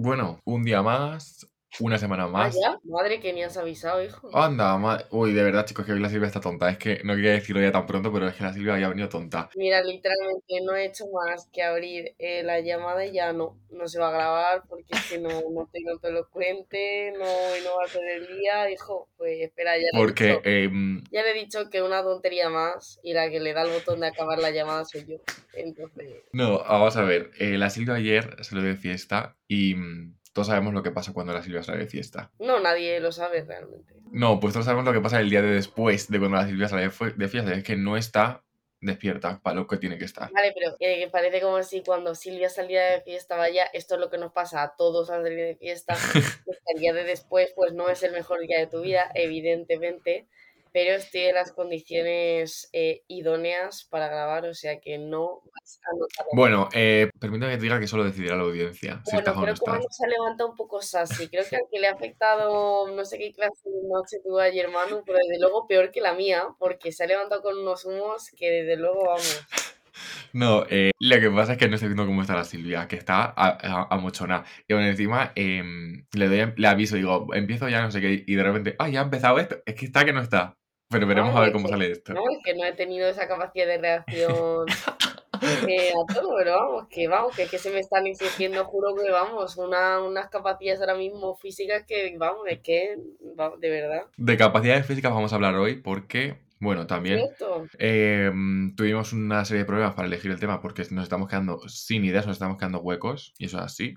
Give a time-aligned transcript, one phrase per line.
[0.00, 1.44] Bueno, un día más,
[1.80, 2.54] una semana Ah, más.
[2.60, 2.78] ya.
[2.84, 4.28] Madre, que ni has avisado, hijo.
[4.32, 6.68] Anda, ma- uy, de verdad, chicos, que hoy la Silvia está tonta.
[6.70, 9.08] Es que no quería decirlo ya tan pronto, pero es que la Silvia había venido
[9.08, 9.48] tonta.
[9.54, 13.88] Mira, literalmente no he hecho más que abrir eh, la llamada y ya no, no
[13.88, 17.76] se va a grabar porque es que no, no tengo todo elocuente, no, y no
[17.76, 19.08] va a ser el día, hijo.
[19.16, 22.50] Pues espera, ya le he Porque, dicho, em, ya le he dicho que una tontería
[22.50, 25.16] más y la que le da el botón de acabar la llamada soy yo.
[25.52, 27.30] Entonces, no, vamos a ver.
[27.38, 31.32] eh, la Silvia ayer salió de fiesta y mm, todos sabemos lo que pasa cuando
[31.32, 32.30] la Silvia sale de fiesta.
[32.38, 33.92] no, nadie lo sabe realmente.
[34.12, 36.68] No, pues todos sabemos lo que pasa el día de después de cuando la Silvia
[36.68, 37.52] sale de, fiesta.
[37.52, 38.44] Es que no está
[38.80, 40.30] despierta para lo que tiene que estar.
[40.30, 44.10] Vale, pero eh, parece como si cuando Silvia salía de fiesta, vaya, esto es lo
[44.10, 45.96] que nos pasa a todos al salir de fiesta,
[46.66, 50.28] el día de después pues no es el mejor día de tu vida, evidentemente,
[50.78, 55.96] pero estoy en las condiciones eh, idóneas para grabar, o sea que no vas a
[55.98, 56.26] notar.
[56.32, 59.70] Bueno, eh, permítame que te diga que solo decidirá la audiencia si Bueno, creo que
[59.72, 61.26] Manu se ha levantado un poco sassy.
[61.26, 64.68] Creo que al que le ha afectado no sé qué clase de noche tuvo ayer
[64.68, 68.30] Manu, pero desde luego peor que la mía, porque se ha levantado con unos humos
[68.36, 69.46] que desde luego vamos.
[70.32, 72.96] No, eh, lo que pasa es que no estoy viendo cómo está la Silvia, que
[72.96, 73.34] está
[73.90, 74.44] amochonada.
[74.66, 78.34] Y bueno, encima em, le doy, le aviso, digo, empiezo ya, no sé qué, y
[78.34, 79.58] de repente, ¡ay, ya ha empezado esto!
[79.66, 80.56] Es que está que no está.
[80.90, 82.14] Pero veremos No, a ver cómo que, sale esto.
[82.14, 84.66] no, es que no he tenido esa capacidad de reacción
[85.68, 89.10] eh, a todo, pero vamos, que vamos, que, que se me están exigiendo, juro que
[89.10, 92.96] vamos, una, unas capacidades ahora mismo físicas que, vamos, es que,
[93.36, 94.02] vamos, de verdad.
[94.16, 97.28] De capacidades físicas vamos a hablar hoy porque, bueno, también
[97.78, 102.04] em, tuvimos una serie de problemas para elegir el tema porque nos estamos quedando sin
[102.04, 103.94] ideas, nos estamos quedando huecos, y eso es así.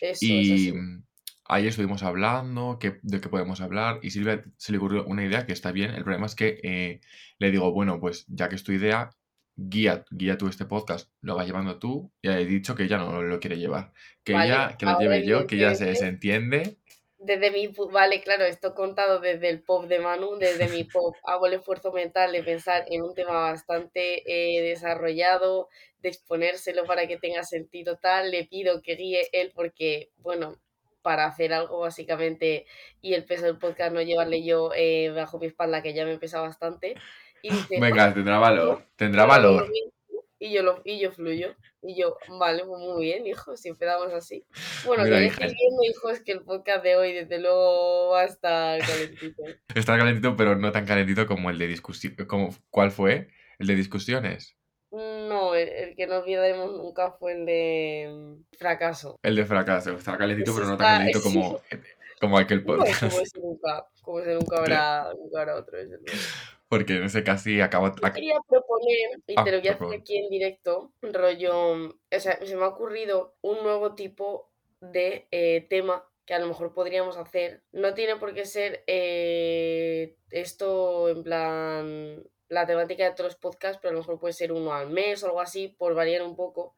[0.00, 0.72] Eso es Y así.
[0.72, 1.04] mm,
[1.46, 5.46] ayer estuvimos hablando que, de qué podemos hablar y Silvia se le ocurrió una idea
[5.46, 5.90] que está bien.
[5.90, 7.00] El problema es que eh,
[7.38, 9.10] le digo, bueno, pues ya que es tu idea,
[9.56, 12.12] guía, guía tú este podcast, lo vas llevando tú.
[12.22, 13.92] Y he dicho que ella no lo quiere llevar.
[14.24, 16.78] Que Vale, ella, que lo lleve yo, que ella se evidentemente, desentiende.
[17.18, 21.46] desde mi, vale, claro, esto contado desde el pop de Manu, desde mi pop, hago
[21.46, 25.68] el esfuerzo mental de pensar en un tema bastante eh, desarrollado,
[26.00, 30.58] de exponérselo para que tenga sentido tal, le pido que guíe él porque, bueno,
[31.04, 32.64] para hacer algo básicamente
[33.02, 36.18] y el peso del podcast no llevarle yo eh, bajo mi espalda, que ya me
[36.18, 36.94] pesa bastante,
[37.42, 39.70] y dice, Venga, "Oye, tendrá valor, tendrá yo valor.
[39.70, 39.92] bien",
[40.38, 41.54] y yo, lo, y yo fluyo.
[41.82, 44.44] Y yo, vale, muy bien, hijo, si empezamos así.
[44.86, 48.22] Bueno, Mira, que estéis viendo, hijo, es que el podcast de hoy, desde luego, va
[48.22, 49.42] a estar calentito.
[49.74, 52.16] está calentito, pero no tan calentito como el de discusión.
[52.70, 53.28] ¿Cuál fue?
[53.58, 54.56] El de discusiones.
[54.94, 59.18] No, el, el que no olvidaremos nunca fue el de fracaso.
[59.22, 59.90] El de fracaso.
[59.92, 61.60] Está calentito, Ese pero no tan calentito como,
[62.20, 63.02] como aquel no, como podcast.
[63.02, 66.18] ese nunca, como ese nunca habrá, nunca habrá otro, desde luego.
[66.68, 67.88] Porque en ese casi acabo.
[67.88, 68.96] Yo quería proponer,
[69.26, 72.62] y te Ah, lo voy a hacer aquí en directo, rollo, o sea, se me
[72.62, 74.50] ha ocurrido un nuevo tipo
[74.80, 77.62] de eh, tema que a lo mejor podríamos hacer.
[77.72, 83.78] No tiene por qué ser eh, esto en plan la temática de todos los podcasts,
[83.80, 86.36] pero a lo mejor puede ser uno al mes o algo así, por variar un
[86.36, 86.76] poco.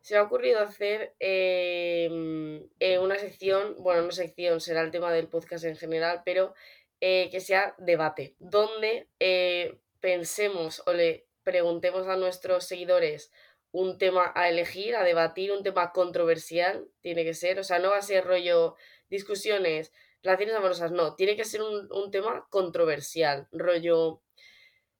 [0.00, 5.12] Se me ha ocurrido hacer mm, eh, una sección, bueno, no sección, será el tema
[5.12, 6.54] del podcast en general, pero
[7.00, 13.30] eh, que sea debate, donde eh, pensemos o le preguntemos a nuestros seguidores
[13.72, 17.90] un tema a elegir, a debatir, un tema controversial, tiene que ser, o sea, no
[17.90, 18.76] va a ser rollo
[19.10, 19.92] discusiones,
[20.22, 24.22] relaciones amorosas, no, tiene que ser un, un tema controversial, rollo,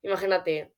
[0.04, 0.74] imagínate,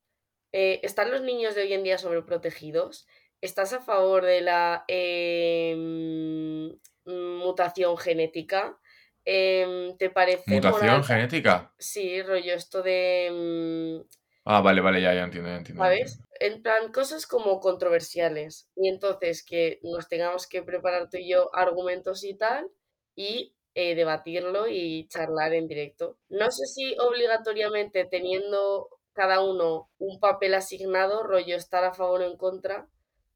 [0.52, 3.06] eh, ¿están los niños de hoy en día sobreprotegidos?
[3.42, 6.70] ¿Estás a favor de la em,
[7.06, 8.78] mutación genética?
[9.24, 11.04] Em, ¿Te parece ¿Mutación moral?
[11.04, 11.74] genética?
[11.78, 13.30] Sí, rollo esto de...
[13.32, 14.08] mm,
[14.44, 16.20] Ah, vale, vale, ya, ya entiendo, ya entiendo, ¿Sabes?
[16.40, 18.68] En plan, cosas como controversiales.
[18.76, 22.70] Y entonces que nos tengamos que preparar tú y yo argumentos y tal,
[23.16, 26.18] y eh, debatirlo y charlar en directo.
[26.28, 32.26] No sé si obligatoriamente teniendo cada uno un papel asignado, rollo estar a favor o
[32.30, 32.88] en contra,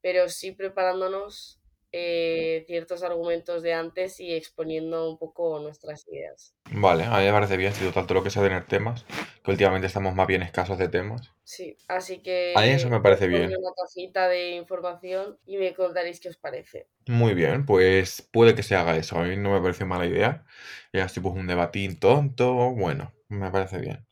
[0.03, 1.61] pero sí preparándonos
[1.93, 6.55] eh, ciertos argumentos de antes y exponiendo un poco nuestras ideas.
[6.73, 9.05] Vale, a mí me parece bien, si total todo lo que sea tener temas,
[9.45, 11.31] que últimamente estamos más bien escasos de temas.
[11.45, 12.23] Sí, así
[12.55, 13.51] A mí eso que me parece bien.
[13.59, 16.89] una cajita de información y me contaréis qué os parece.
[17.07, 19.19] Muy bien, pues puede que se haga eso.
[19.19, 20.45] A mí no me parece mala idea.
[20.93, 24.07] Y así pues un debatín tonto, bueno, me parece bien.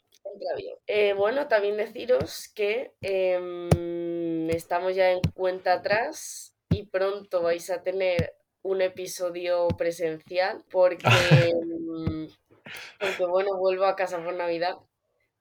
[0.57, 0.77] Bien.
[0.87, 7.83] Eh, bueno, también deciros que em, estamos ya en cuenta atrás y pronto vais a
[7.83, 11.05] tener un episodio presencial porque,
[11.55, 12.29] em,
[13.01, 14.77] porque bueno, vuelvo a casa por Navidad.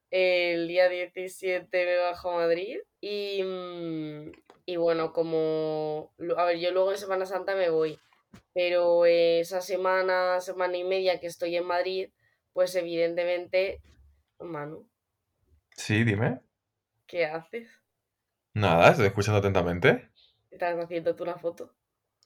[0.10, 4.32] El día 17 me bajo a Madrid y, mm,
[4.66, 8.00] y bueno, como, a ver, yo luego en Semana Santa me voy,
[8.54, 12.10] pero esa semana, semana y media que estoy en Madrid,
[12.54, 13.82] pues evidentemente,
[14.39, 14.88] Manu,
[15.78, 16.42] Sí, dime.
[17.06, 17.68] ¿qué haces?
[18.56, 20.10] Nada, estoy escuchando atentamente.
[20.51, 21.74] ¿Estás haciendo tú una foto?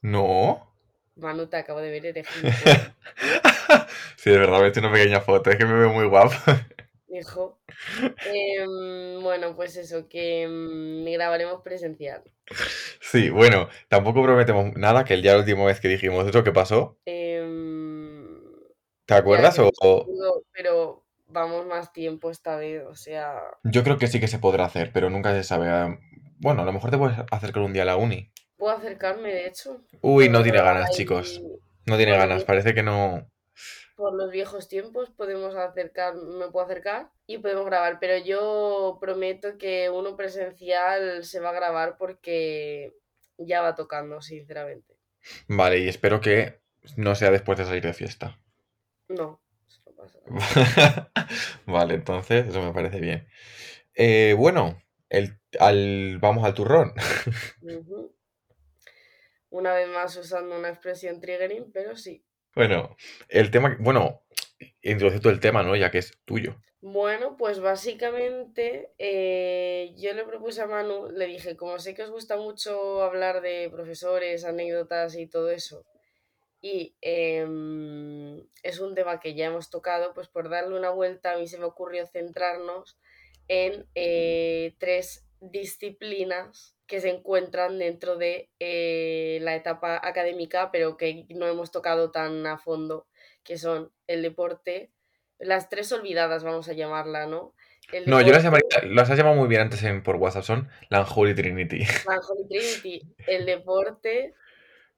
[0.03, 0.67] No.
[1.15, 2.27] Manu, te acabo de ver, eres
[4.17, 6.33] sí, de verdad, me he hecho una pequeña foto, es que me veo muy guapo.
[7.09, 7.59] Hijo.
[8.23, 12.23] Em, bueno, pues eso, que mm, grabaremos presencial.
[13.01, 16.51] Sí, bueno, tampoco prometemos nada, que el día la última vez que dijimos eso, ¿qué
[16.51, 16.97] pasó?
[17.05, 18.41] Em,
[19.05, 19.59] ¿Te ya, acuerdas?
[19.59, 20.13] no O,
[20.51, 21.00] pero
[21.31, 24.91] vamos más tiempo esta vez, o sea, Yo creo que sí que se podrá hacer,
[24.93, 25.69] pero nunca se sabe.
[25.69, 25.97] ah,
[26.39, 28.31] Bueno, a lo mejor te puedes acercar un día a la uni.
[28.57, 29.81] puedo acercarme, de hecho.
[30.01, 31.41] Uy, no tiene ganas, ahí chicos.
[31.85, 33.27] No tiene ganas, parece que no.
[33.95, 39.57] por los viejos tiempos, podemos acercar, me puedo acercar y podemos grabar, pero yo prometo
[39.57, 42.93] que uno presencial se va a grabar porque
[43.37, 44.95] ya va tocando, sinceramente.
[45.47, 46.61] Vale, y espero que
[46.97, 48.39] no sea después de salir de fiesta.
[49.07, 49.39] No
[50.01, 51.11] pasa nada.
[51.65, 53.27] Vale, entonces eso me parece bien.
[53.93, 56.93] Eh, bueno, el, al, vamos al turrón.
[59.49, 62.23] Una vez más usando una expresión triggering, pero sí.
[62.55, 62.95] Bueno,
[63.27, 64.23] el tema, bueno,
[64.81, 65.75] introduce tú el tema, ¿no?
[65.75, 66.55] Ya que es tuyo.
[66.79, 72.09] Bueno, pues básicamente eh, yo le propuse a Manu, le dije, como sé que os
[72.09, 75.85] gusta mucho hablar de profesores, anécdotas y todo eso,
[76.61, 81.37] y em, es un tema que ya hemos tocado, pues por darle una vuelta a
[81.37, 82.97] mí se me ocurrió centrarnos
[83.47, 91.25] en eh, tres disciplinas que se encuentran dentro de eh, la etapa académica, pero que
[91.29, 93.07] no hemos tocado tan a fondo,
[93.43, 94.91] que son el deporte,
[95.39, 97.55] las tres olvidadas, vamos a llamarla, ¿no?
[97.91, 100.69] El No, yo las llamaría, las has llamado muy bien antes en, por WhatsApp, son
[100.89, 101.79] la Unholy Trinity.
[101.79, 104.35] la Holy Trinity, el deporte,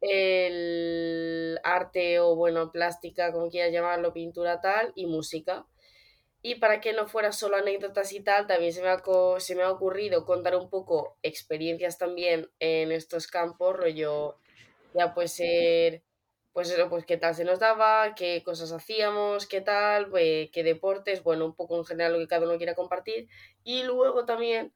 [0.10, 5.66] el arte o bueno, plástica, como quieras llamarlo, pintura tal, y música.
[6.42, 9.02] Y para que no fuera solo anécdotas y tal, también se me, ha,
[9.40, 14.38] se me ha ocurrido contar un poco experiencias también en estos campos, rollo,
[14.94, 16.04] ya puede ser,
[16.52, 20.64] pues eso, pues qué tal se nos daba, qué cosas hacíamos, qué tal, pues, qué
[20.64, 23.30] deportes, bueno, un poco en general lo que cada uno quiera compartir.
[23.64, 24.74] Y luego también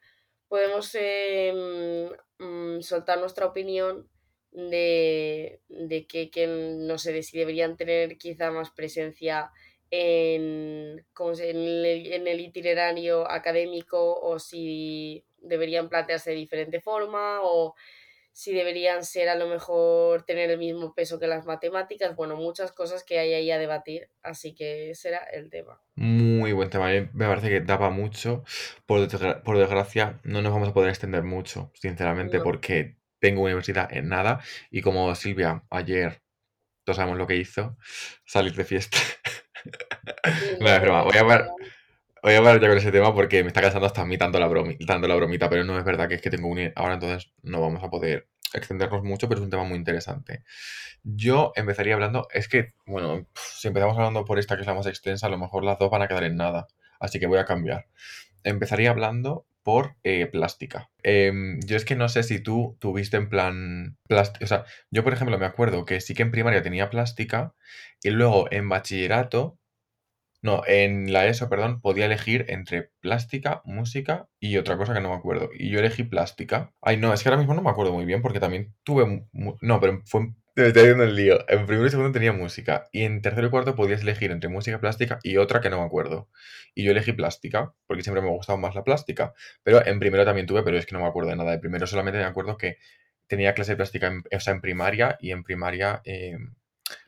[0.47, 2.09] podemos em,
[2.39, 4.09] mm, soltar nuestra opinión
[4.57, 9.51] de, de que, que, no sé, de si deberían tener quizá más presencia
[9.91, 16.81] en, ¿cómo se- en el, en el itinerario académico o si deberían plantearse de diferente
[16.81, 17.75] forma o
[18.33, 22.71] si deberían ser a lo mejor tener el mismo peso que las matemáticas, bueno, muchas
[22.71, 25.81] cosas que hay ahí a debatir, así que ese era el tema.
[25.95, 28.43] Muy buen tema, eh, me parece que daba mucho.
[28.85, 33.43] Por, desgra- por desgracia, no nos vamos a poder extender mucho, sinceramente, No, porque tengo
[33.43, 34.39] universidad en nada
[34.71, 36.21] y como Silvia ayer,
[36.85, 37.77] todos sabemos lo que hizo,
[38.25, 38.97] salir de fiesta.
[40.59, 41.25] No, es broma, voy a
[42.41, 44.77] parar, ya con ese tema porque me está cansando hasta a mí tanto la, bromi-
[44.85, 47.61] tanto la bromita, pero no es verdad que es que tengo uni ahora, entonces no
[47.61, 50.43] vamos a poder extendernos mucho, pero es un tema muy interesante.
[51.03, 54.87] Yo empezaría hablando, es que, bueno, si empezamos hablando por esta que es la más
[54.87, 56.67] extensa, a lo mejor las dos van a quedar en nada,
[56.99, 57.87] así que voy a cambiar.
[58.43, 60.89] Empezaría hablando por eh, plástica.
[61.03, 65.03] Em, yo es que no sé si tú tuviste en plan plástica, o sea, yo
[65.03, 67.53] por ejemplo me acuerdo que sí que en primaria tenía plástica
[68.01, 69.59] y luego en bachillerato
[70.41, 75.09] no, en la ESO, perdón, podía elegir entre plástica, música y otra cosa que no
[75.09, 75.49] me acuerdo.
[75.53, 76.71] Y yo elegí plástica.
[76.81, 79.27] Ay, no, es que ahora mismo no me acuerdo muy bien porque también tuve...
[79.61, 80.21] No, pero fue...
[80.21, 81.37] en- Me estoy haciendo el lío.
[81.47, 82.89] En primero y segundo tenía música.
[82.91, 85.85] Y en tercero y cuarto podías elegir entre música, plástica y otra que no me
[85.85, 86.29] acuerdo.
[86.73, 89.33] Y yo elegí plástica porque siempre me ha gustado más la plástica.
[89.63, 91.51] Pero en primero también tuve, pero es que no me acuerdo de nada.
[91.51, 92.77] De primero solamente me acuerdo que
[93.27, 96.01] tenía clase de plástica en, o sea, en primaria y en primaria...
[96.05, 96.37] eh,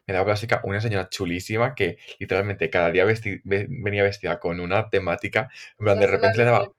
[0.06, 4.90] me daba plástica una señora chulísima que literalmente cada día vesti- venía vestida con una
[4.90, 5.50] temática.
[5.80, 6.72] En plan, de repente le daba.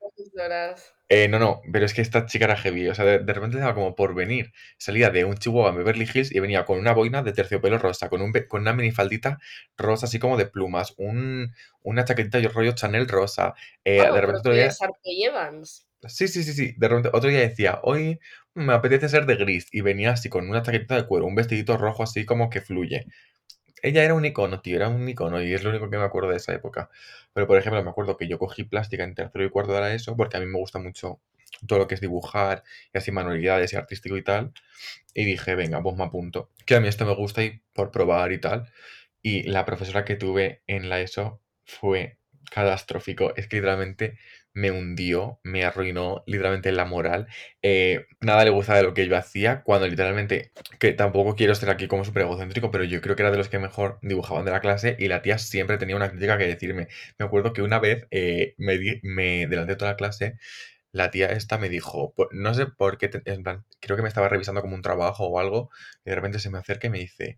[1.12, 2.88] Eh, no, no, pero es que esta chica era heavy.
[2.88, 4.52] O sea, de, de repente le daba como por venir.
[4.78, 8.08] Salía de un chihuahua en Beverly Hills y venía con una boina de terciopelo rosa,
[8.08, 9.38] con, un, con una minifaldita
[9.76, 11.52] rosa, así como de plumas, un,
[11.82, 13.54] una chaquetita de rollo Chanel rosa.
[13.84, 14.70] eh, de repente otro día.
[15.04, 15.86] Evans.
[16.06, 16.74] Sí, sí, sí, sí.
[16.78, 18.20] De repente otro día decía, hoy
[18.54, 19.66] me apetece ser de gris.
[19.72, 23.06] Y venía así con una chaquetita de cuero, un vestidito rojo así como que fluye.
[23.82, 26.30] Ella era un icono, tío, era un icono y es lo único que me acuerdo
[26.30, 26.90] de esa época.
[27.32, 29.94] Pero, por ejemplo, me acuerdo que yo cogí plástica en tercero y cuarto de la
[29.94, 31.20] ESO porque a mí me gusta mucho
[31.66, 34.52] todo lo que es dibujar y así manualidades y artístico y tal.
[35.14, 36.50] Y dije, venga, pues me apunto.
[36.66, 38.70] Que a mí esto me gusta y por probar y tal.
[39.22, 42.18] Y la profesora que tuve en la ESO fue
[42.50, 43.34] catastrófico.
[43.36, 44.18] Es que literalmente
[44.52, 47.28] me hundió, me arruinó literalmente la moral.
[47.62, 51.70] Eh, nada le gustaba de lo que yo hacía, cuando literalmente, que tampoco quiero ser
[51.70, 54.50] aquí como súper egocéntrico, pero yo creo que era de los que mejor dibujaban de
[54.50, 56.88] la clase y la tía siempre tenía una crítica que decirme.
[57.18, 60.36] Me acuerdo que una vez, eh, me, me, delante de toda la clase,
[60.92, 64.74] la tía esta me dijo, no sé por qué, creo que me estaba revisando como
[64.74, 65.70] un trabajo o algo,
[66.04, 67.36] y de repente se me acerca y me dice,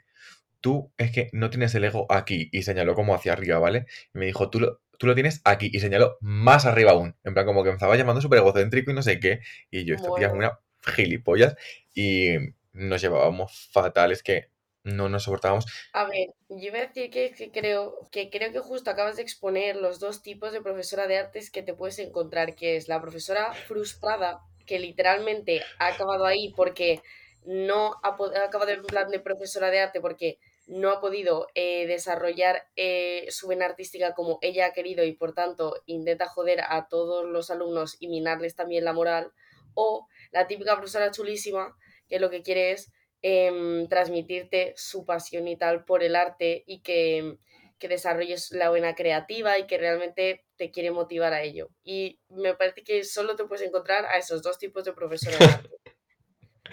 [0.60, 3.86] tú es que no tienes el ego aquí, y señaló como hacia arriba, ¿vale?
[4.14, 7.34] Y me dijo, tú lo, tú lo tienes aquí, y señaló más arriba aún, en
[7.34, 10.14] plan como que me estaba llamando súper egocéntrico y no sé qué, y yo, esta
[10.14, 10.60] tía es una
[10.94, 11.56] gilipollas,
[11.92, 12.36] y
[12.72, 14.52] nos llevábamos fatales que
[14.84, 15.66] no nos soportábamos.
[15.92, 19.74] A ver, yo iba a decir que, creo, que creo que justo acabas de exponer
[19.74, 23.52] los dos tipos de profesora de artes que te puedes encontrar, que es la profesora
[23.54, 27.02] frustrada, que literalmente ha acabado ahí porque
[27.44, 32.68] no ha, acabado en plan de profesora de arte porque no ha podido eh, desarrollar
[32.76, 37.24] eh, su vena artística como ella ha querido y por tanto intenta joder a todos
[37.24, 39.32] los alumnos y minarles también la moral,
[39.74, 41.76] o la típica profesora chulísima
[42.08, 42.92] que lo que quiere es
[43.24, 47.38] Em, transmitirte su pasión y tal por el arte y que,
[47.78, 51.68] que desarrolles la buena creativa y que realmente te quiere motivar a ello.
[51.84, 55.38] Y me parece que solo te puedes encontrar a esos dos tipos de profesores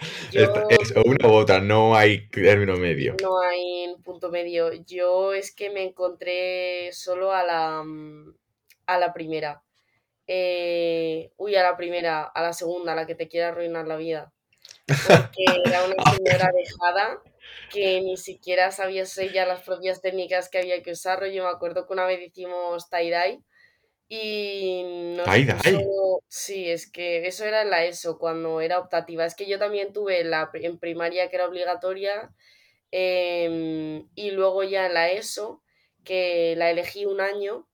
[0.32, 3.16] es una u otra, no hay término medio.
[3.22, 4.72] No hay punto medio.
[4.84, 7.84] Yo es que me encontré solo a la,
[8.86, 9.62] a la primera.
[10.26, 13.96] Eh, uy, a la primera, a la segunda, a la que te quiere arruinar la
[13.96, 14.32] vida
[15.06, 17.22] porque era una señora dejada
[17.70, 21.24] que ni siquiera sabía ya las propias técnicas que había que usar.
[21.30, 23.42] Yo me acuerdo que una vez hicimos tie-dye
[24.12, 24.82] y
[25.16, 25.86] nos ¿Tie-dye?
[26.26, 29.24] Sí, es que eso era en la ESO, cuando era optativa.
[29.24, 32.34] Es que yo también tuve la en primaria que era obligatoria
[32.90, 35.62] em, y luego ya en la ESO,
[36.04, 37.68] que la elegí un año,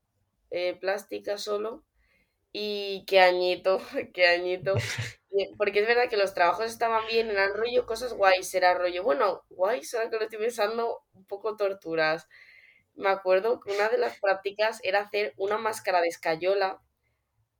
[0.51, 1.85] eh, plástica solo,
[2.53, 3.81] y qué añito,
[4.15, 4.75] qué añito.
[5.57, 9.43] Porque es verdad que los trabajos estaban bien, eran rollo cosas guays, era rollo, bueno,
[9.49, 12.29] guays, ahora que lo estoy pensando, un poco torturas.
[12.97, 16.81] Me acuerdo que una de las prácticas era hacer una máscara de escayola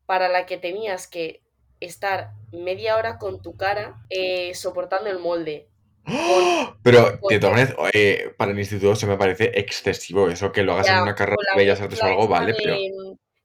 [0.07, 1.43] para la que tenías que
[1.81, 5.69] estar media hora con tu cara eh, soportando el molde.
[6.83, 7.75] Pero, de todas maneras,
[8.37, 11.61] para el instituto se me parece excesivo eso, que lo hagas en una carrera de
[11.61, 12.77] bellas artes o algo, vale, pero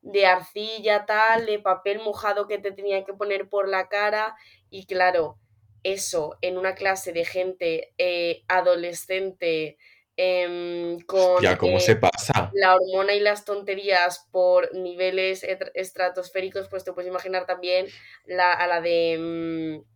[0.01, 4.36] de arcilla, tal, de papel mojado que te tenía que poner por la cara.
[4.69, 5.38] Y claro,
[5.83, 9.77] eso en una clase de gente eh, adolescente
[10.18, 12.51] em, con ¿cómo se pasa?
[12.53, 17.88] la hormona y las tonterías por niveles estratosféricos, pues te puedes imaginar también
[18.25, 19.91] la, a la de mm,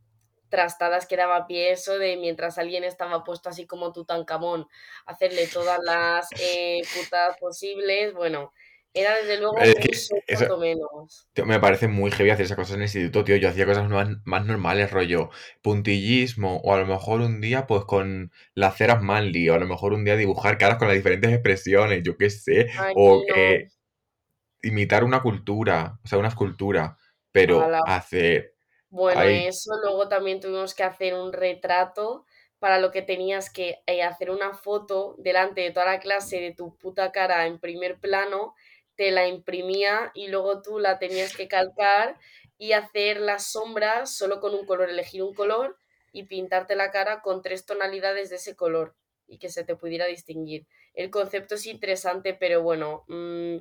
[0.49, 4.67] trastadas que daba pie eso de mientras alguien estaba puesto así como Tutankamón,
[5.05, 8.53] hacerle todas las eh, putas posibles, bueno,
[8.95, 11.27] era desde luego un menos.
[11.45, 13.35] me parece muy heavy hacer esas cosas en el instituto, tío.
[13.35, 15.29] Yo hacía cosas más, normales, rollo
[15.61, 19.67] puntillismo, o a lo mejor un día, pues con las ceras Manly, o a lo
[19.67, 23.67] mejor un día dibujar caras con las diferentes expresiones, yo qué sé, o eh,
[24.63, 26.97] imitar una cultura, o sea, una escultura,
[27.33, 28.55] pero hacer.
[28.89, 32.25] Bueno, eso luego también tuvimos que hacer un retrato
[32.59, 36.53] para lo que tenías que eh, hacer una foto delante de toda la clase de
[36.53, 38.55] tu puta cara en primer plano
[38.95, 42.17] te la imprimía y luego tú la tenías que calcar
[42.57, 45.77] y hacer las sombras solo con un color, elegir un color
[46.11, 48.95] y pintarte la cara con tres tonalidades de ese color
[49.27, 50.65] y que se te pudiera distinguir.
[50.93, 53.57] El concepto es interesante, pero bueno, mm,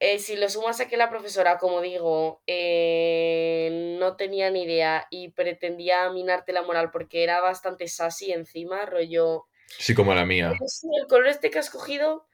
[0.00, 5.08] eh, si lo sumas a que la profesora, como digo, eh, no tenía ni idea
[5.10, 9.46] y pretendía minarte la moral porque era bastante sassy encima, rollo...
[9.78, 10.52] Sí, como la mía.
[10.52, 12.27] el color este que has cogido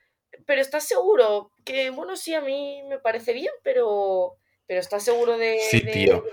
[0.47, 1.51] pero ¿estás seguro?
[1.65, 4.37] Que bueno, sí, a mí me parece bien, pero,
[4.67, 5.59] pero ¿estás seguro de...
[5.71, 6.25] Sí, tío.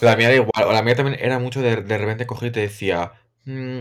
[0.00, 2.52] la mía da igual, o la mía también era mucho de, de repente cogí y
[2.52, 3.12] te decía,
[3.44, 3.80] mm,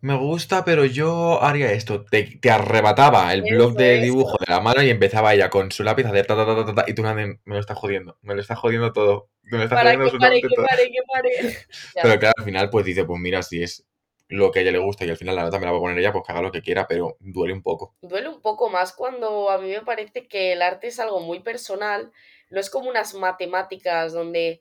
[0.00, 2.04] me gusta, pero yo haría esto.
[2.04, 5.82] Te, te arrebataba el blog de dibujo de la mano y empezaba ella con su
[5.82, 8.34] lápiz a hacer ta, ta, ta, ta, ta y tú me lo estás jodiendo, me
[8.34, 9.30] lo estás jodiendo todo.
[9.42, 11.58] Me lo estás Para jodiendo que pare, que pare, que pare.
[12.02, 13.84] Pero claro, al final pues dice, pues mira, si es
[14.30, 15.80] lo que a ella le gusta y al final la nota me la va a
[15.80, 17.96] poner ella, pues que haga lo que quiera, pero duele un poco.
[18.00, 21.40] Duele un poco más cuando a mí me parece que el arte es algo muy
[21.40, 22.12] personal,
[22.48, 24.60] no es como unas matemáticas donde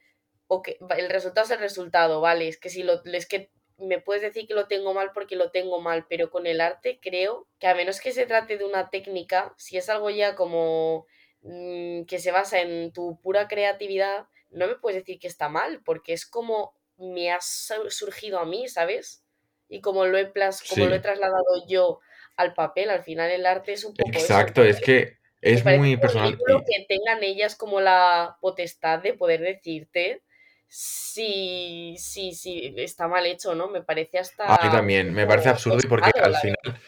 [0.98, 2.48] el resultado es el resultado, ¿vale?
[2.48, 5.52] Es que si lo, es que me puedes decir que lo tengo mal porque lo
[5.52, 8.90] tengo mal, pero con el arte creo que a menos que se trate de una
[8.90, 11.06] técnica, si es algo ya como
[11.44, 15.84] mm, que se basa en tu pura creatividad, no me puedes decir que está mal,
[15.84, 19.24] porque es como me ha surgido a mí, ¿sabes?
[19.70, 20.32] Y como lo he,
[20.70, 22.00] como lo he trasladado yo
[22.36, 24.10] al papel, al final el arte es un poco...
[24.10, 30.24] Exacto, es que Es muy personal que tengan ellas como la potestad de poder decirte
[30.68, 33.70] si, si, si está mal hecho, ¿no?
[33.70, 36.80] Me parece a mí hasta también me parece absurdo y porque al final,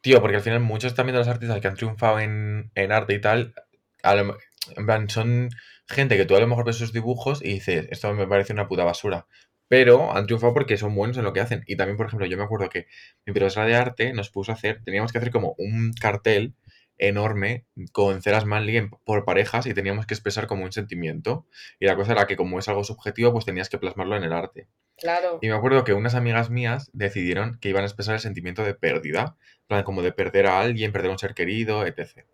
[0.00, 3.14] tío, porque al final muchos también de los artistas que han triunfado en, en arte
[3.14, 3.54] y tal,
[4.02, 4.38] lo
[4.74, 5.50] en plan, son
[5.88, 8.66] gente que tú a lo mejor ves sus dibujos y dices, esto me parece una
[8.66, 9.26] puta basura.
[9.68, 11.64] Pero han triunfado porque son buenos en lo que hacen.
[11.66, 12.86] Y también, por ejemplo, yo me acuerdo que
[13.24, 16.54] mi profesora de arte nos puso a hacer, teníamos que hacer como un cartel
[16.98, 21.46] enorme con ceras Manly por parejas y teníamos que expresar como un sentimiento.
[21.78, 24.32] Y la cosa era que como es algo subjetivo, pues tenías que plasmarlo en el
[24.32, 24.68] arte.
[24.96, 28.64] Claro, Y me acuerdo que unas amigas mías decidieron que iban a expresar el sentimiento
[28.64, 32.24] de pérdida, plan como de perder a alguien, perder a un ser querido, etc.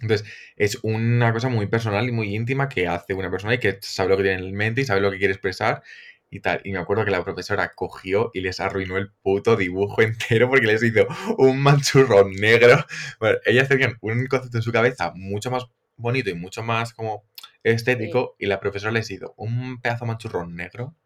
[0.00, 3.78] Entonces, es una cosa muy personal y muy íntima que hace una persona y que
[3.80, 5.84] sabe lo que tiene en mente y sabe lo que quiere expresar
[6.32, 6.60] y tal.
[6.64, 10.66] Y me acuerdo que la profesora cogió y les arruinó el puto dibujo entero porque
[10.66, 11.06] les hizo
[11.38, 12.84] un manchurrón negro.
[13.20, 15.64] Bueno, ellas tenían un concepto en su cabeza mucho más
[15.96, 17.48] bonito y mucho más como sí.
[17.62, 20.96] estético y la profesora les hizo un pedazo manchurrón negro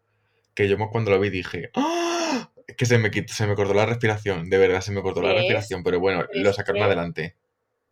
[0.55, 2.49] que yo cuando lo vi dije, ¡Ah!
[2.77, 5.33] que se me, quitó- se me cortó la respiración, de verdad se me cortó la
[5.33, 7.35] respiración, pero bueno, lo sacaron adelante.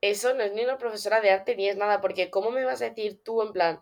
[0.01, 2.81] eso no es ni una profesora de arte ni es nada, porque ¿cómo me vas
[2.81, 3.81] a decir tú en plan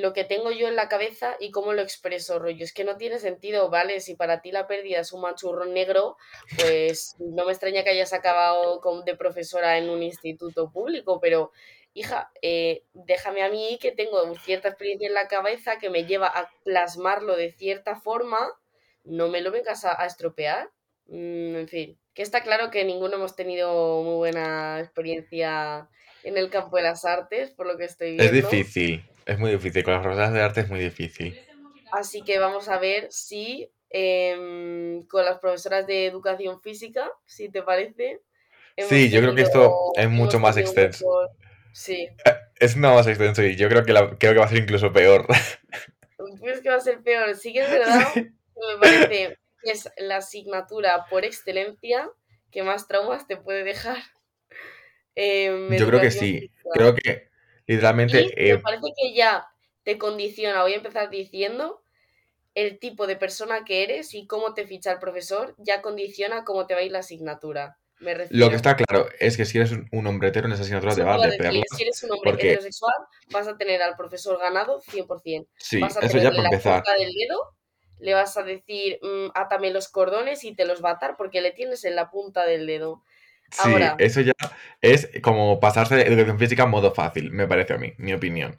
[0.00, 2.64] lo que tengo yo en la cabeza y cómo lo expreso, rollo?
[2.64, 4.00] Es que no tiene sentido, ¿vale?
[4.00, 6.16] Si para ti la pérdida es un manchurrón negro,
[6.56, 11.50] pues no me extraña que hayas acabado con- de profesora en un instituto público, pero
[11.94, 16.28] hija, eh, déjame a mí que tengo cierta experiencia en la cabeza que me lleva
[16.28, 18.38] a plasmarlo de cierta forma,
[19.04, 20.70] no me lo vengas a, a estropear.
[21.06, 25.88] Mm, en fin, que está claro que ninguno hemos tenido muy buena experiencia
[26.22, 28.50] en el campo de las artes, por lo que estoy Es viendo.
[28.50, 31.38] difícil, es muy difícil, con las profesoras de arte es muy difícil.
[31.92, 37.62] Así que vamos a ver si em, con las profesoras de educación física, si te
[37.62, 38.20] parece,
[38.76, 41.04] Sí, yo creo que esto es mucho más extenso.
[41.04, 41.30] mejor...
[41.72, 42.08] Sí,
[42.60, 44.92] Es nada más extenso y yo creo que, la- creo que va a ser incluso
[44.92, 45.26] peor.
[46.40, 47.34] pues que va a ser peor.
[47.36, 48.28] Sí que es verdad Sí.
[48.72, 52.10] me parece que es la asignatura por excelencia
[52.50, 53.98] que más traumas te puede dejar
[55.14, 56.70] en Yo creo que sí, física.
[56.72, 57.27] creo que
[57.68, 59.46] Y literalmente, me eh, parece que ya
[59.84, 61.82] te condiciona, voy a empezar diciendo,
[62.54, 66.66] el tipo de persona que eres y cómo te ficha el profesor ya condiciona cómo
[66.66, 67.78] te va a ir la asignatura.
[68.00, 70.62] Me lo que está claro es que si eres un, un hombre hetero en esa
[70.62, 72.94] asignatura te va a de perlas, si eres un hombre porque heterosexual,
[73.32, 75.46] vas a tener al profesor ganado 100%.
[75.58, 76.84] sí, Vas a eso ya para la empezar.
[76.98, 77.54] del dedo,
[77.98, 81.40] le vas a decir, mm, átame los cordones y te los va a atar porque
[81.40, 83.02] le tienes en la punta del dedo.
[83.50, 84.34] Sí, Ahora, eso ya
[84.80, 88.56] es como pasarse de educación física en modo fácil, me parece a mí, mi opinión.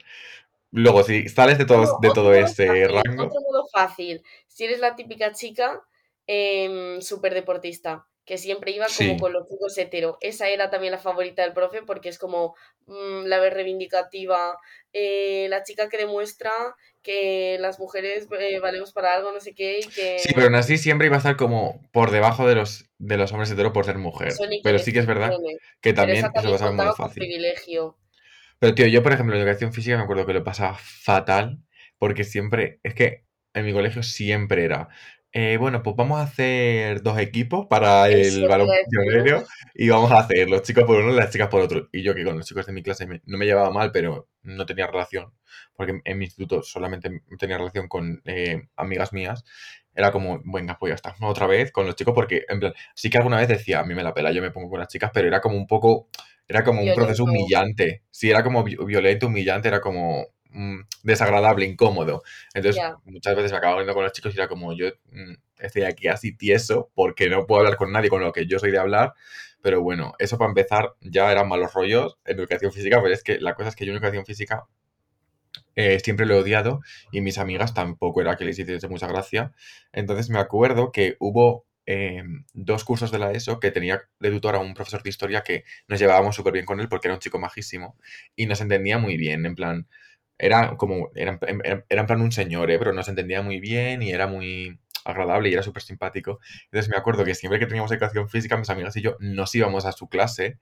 [0.72, 4.22] Luego, si sales de, No, todos, de todo ese fácil, rango, otro modo fácil.
[4.46, 5.82] Si eres la típica chica
[6.26, 9.16] eh, súper deportista, que siempre iba como sí.
[9.18, 10.16] con los chicos hetero.
[10.20, 12.54] Esa era también la favorita del profe porque es como
[12.86, 14.56] mm, la vez reivindicativa,
[14.92, 16.52] eh, la chica que demuestra
[17.02, 20.54] que las mujeres eh, valemos para algo, no sé qué, y Sí, que pero aún
[20.54, 23.84] así siempre iba a estar como por debajo de los, de los hombres heteros por
[23.84, 24.32] ser mujer.
[24.62, 25.32] Pero sí que es verdad
[25.80, 27.22] que esa también eso también pasaba con fácil.
[27.22, 27.98] privilegio.
[28.60, 31.58] Pero tío, yo por ejemplo en educación física me acuerdo que lo pasaba fatal
[31.98, 34.88] porque siempre, es que en mi colegio siempre era,
[35.32, 40.18] eh, bueno, pues vamos a hacer dos equipos para el balón pionero y vamos a
[40.20, 41.88] hacer los chicos por uno y las chicas por otro.
[41.92, 44.28] Y yo que con los chicos de mi clase me- no me llevaba mal, pero
[44.42, 45.32] no tenía relación,
[45.74, 49.44] porque en mi instituto solamente tenía relación con eh, amigas mías.
[49.94, 53.10] Era como, venga, pues ya está, otra vez con los chicos, porque en plan, sí
[53.10, 55.10] que alguna vez decía, a mí me la pela, yo me pongo con las chicas,
[55.12, 56.08] pero era como un poco
[56.48, 58.02] era como un proceso humillante.
[58.10, 62.22] Sí, era como vi- violento, humillante, era como mm, desagradable, incómodo.
[62.54, 62.96] Entonces, Ya.
[63.04, 66.08] muchas veces me acababa viendo con los chicos y era como yo mm, estoy aquí
[66.08, 69.14] así tieso porque no puedo hablar con nadie con lo que yo soy de hablar.
[69.62, 73.38] Pero bueno, eso para empezar ya eran malos rollos en educación física, pero es que
[73.40, 74.66] la cosa es que yo en educación física
[75.76, 79.52] eh, siempre lo he odiado y mis amigas tampoco era que les hiciese mucha gracia.
[79.92, 84.54] Entonces me acuerdo que hubo eh, dos cursos de la ESO que tenía de tutor
[84.54, 87.20] a un profesor de historia que nos llevábamos súper bien con él porque era un
[87.20, 87.96] chico majísimo
[88.36, 89.88] y nos entendía muy bien, en plan,
[90.40, 92.78] era como, era, era- era en plan un señor, ¿eh?
[92.78, 96.40] pero nos entendía muy bien y era muy agradable y era súper simpático.
[96.66, 99.86] Entonces me acuerdo que siempre que teníamos educación física, mis amigas y yo nos íbamos
[99.86, 100.58] a su clase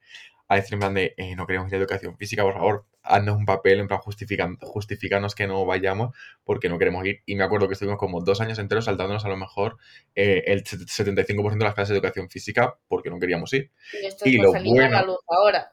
[0.47, 3.37] a decir en plan de, eh, no queremos ir a educación física, por favor, haznos
[3.37, 7.21] un papel, en plan, justifican, justificanos que no vayamos porque no queremos ir.
[7.27, 9.77] Y me acuerdo que estuvimos como dos años enteros saltándonos a lo mejor
[10.15, 13.71] eh, el 75% de las clases de educación física porque no queríamos ir.
[14.01, 15.71] Y esto Y lo a la bueno, luz ahora.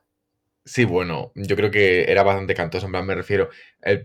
[0.66, 3.50] Sí, bueno, yo creo que era bastante cantoso, en plan, me refiero,
[3.82, 4.04] el,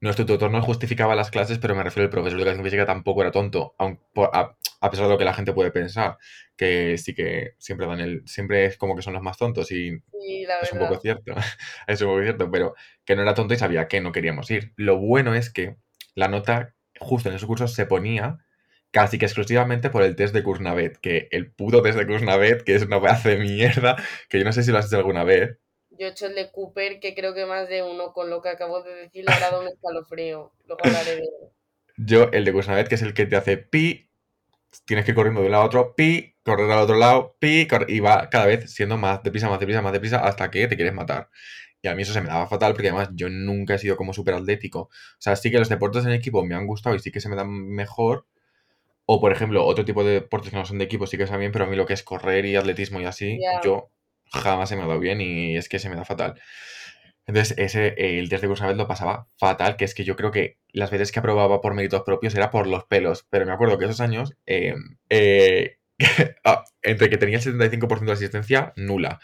[0.00, 3.22] nuestro tutor no justificaba las clases, pero me refiero al profesor de educación física tampoco
[3.22, 4.00] era tonto, aun-
[4.32, 6.18] a- a pesar de lo que la gente puede pensar,
[6.56, 9.92] que sí que siempre dan el, siempre es como que son los más tontos y
[10.12, 11.34] Sí, la es un poco cierto,
[11.86, 12.74] es un poco cierto, pero
[13.04, 14.72] que no era tonto y sabía que no queríamos ir.
[14.76, 15.76] Lo bueno es que
[16.14, 18.38] la nota justo en esos cursos se ponía
[18.90, 22.74] casi que exclusivamente por el test de Kursnavet, que el puto test de Kursnavet, que
[22.74, 23.96] es una pedazo de mierda,
[24.28, 25.58] que yo no sé si lo has hecho alguna vez.
[25.98, 28.50] Yo he hecho el de Cooper, que creo que más de uno con lo que
[28.50, 30.52] acabo de decir le ha dado un escalofrío.
[30.66, 31.50] Luego hablaré de él.
[31.96, 34.08] Yo, el de Kursnavet, que es el que te hace pi,
[34.84, 37.66] tienes que ir corriendo de un lado a otro, pi, correr al otro lado, pi,
[37.88, 40.94] y va cada vez siendo más deprisa, más deprisa, más deprisa, hasta que te quieres
[40.94, 41.28] matar.
[41.82, 44.12] Y a mí eso se me daba fatal porque además yo nunca he sido como
[44.12, 44.82] súper atlético.
[44.82, 47.28] O sea, sí que los deportes en equipo me han gustado y sí que se
[47.28, 48.26] me dan mejor.
[49.06, 51.40] O, por ejemplo, otro tipo de deportes que no son de equipo sí que están
[51.40, 53.90] bien, pero a mí lo que es correr y atletismo y así, yo
[54.32, 56.40] jamás se me ha dado bien y es que se me da fatal.
[57.26, 60.58] Entonces, ese, el test de Kursnavet lo pasaba fatal, que es que yo creo que
[60.72, 63.84] las veces que aprobaba por méritos propios era por los pelos, pero me acuerdo que
[63.84, 64.74] esos años, eh,
[65.10, 65.76] eh,
[66.44, 69.20] ah, entre que tenía el 75% de asistencia, nula.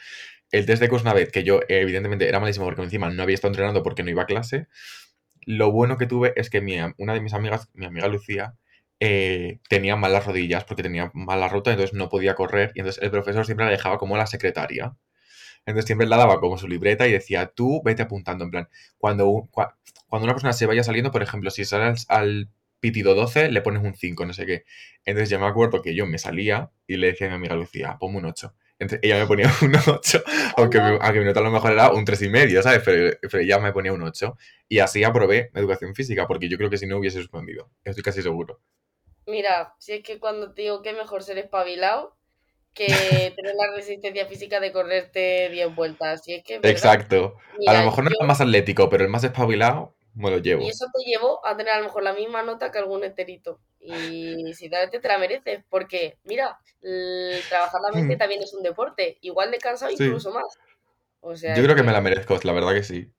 [0.51, 3.53] El test de Kursnavet, que yo eh, evidentemente era malísimo porque encima no había estado
[3.53, 4.69] entrenando porque no iba a clase,
[5.47, 8.55] lo bueno que tuve es que mi, una de mis amigas, mi amiga Lucía,
[9.05, 13.11] eh, tenía malas rodillas porque tenía mala ruta, entonces no podía correr, y entonces el
[13.11, 14.97] profesor siempre la dejaba como la secretaria.
[15.67, 19.49] Entonces siempre la daba como su libreta y decía, tú vete apuntando, en plan, cuando,
[19.51, 22.51] cuando una persona se vaya saliendo, por ejemplo, si sale al,
[22.85, 24.64] pitido 12, le pones un 5, no sé qué.
[25.07, 27.97] Entonces yo me acuerdo que yo me salía y le decía a mi amiga Lucía,
[27.99, 28.55] ponme un 8.
[28.79, 30.23] Entonces ella me ponía un 8,
[30.59, 32.83] aunque, mi, aunque mi nota a lo mejor era un 3 y medio, ¿sabes?
[32.85, 34.37] Pero, pero ella me ponía un 8.
[34.69, 37.71] Y así aprobé educación física, porque yo creo que si no hubiese suspendido.
[37.85, 38.61] Estoy casi seguro.
[39.27, 42.17] Mira, si es que cuando te digo que es mejor ser espabilado
[42.75, 42.87] que
[43.37, 46.25] tener la resistencia física de correrte 10 vueltas.
[46.25, 46.71] Si es que es verdad.
[46.77, 47.37] Exacto.
[47.67, 50.63] A lo mejor no era el más atlético, pero el más espabilado me lo llevo.
[50.63, 53.61] Y eso te llevó a tener a lo mejor la misma nota que algún enterito.
[53.81, 59.19] Y sinceramente te la mereces, porque, mira, el trabajar la mente también es un deporte,
[59.21, 60.05] igual de cansado, Sí.
[60.05, 60.47] incluso más.
[61.21, 63.11] O sea, Yo creo que que- me la merezco, la verdad que sí.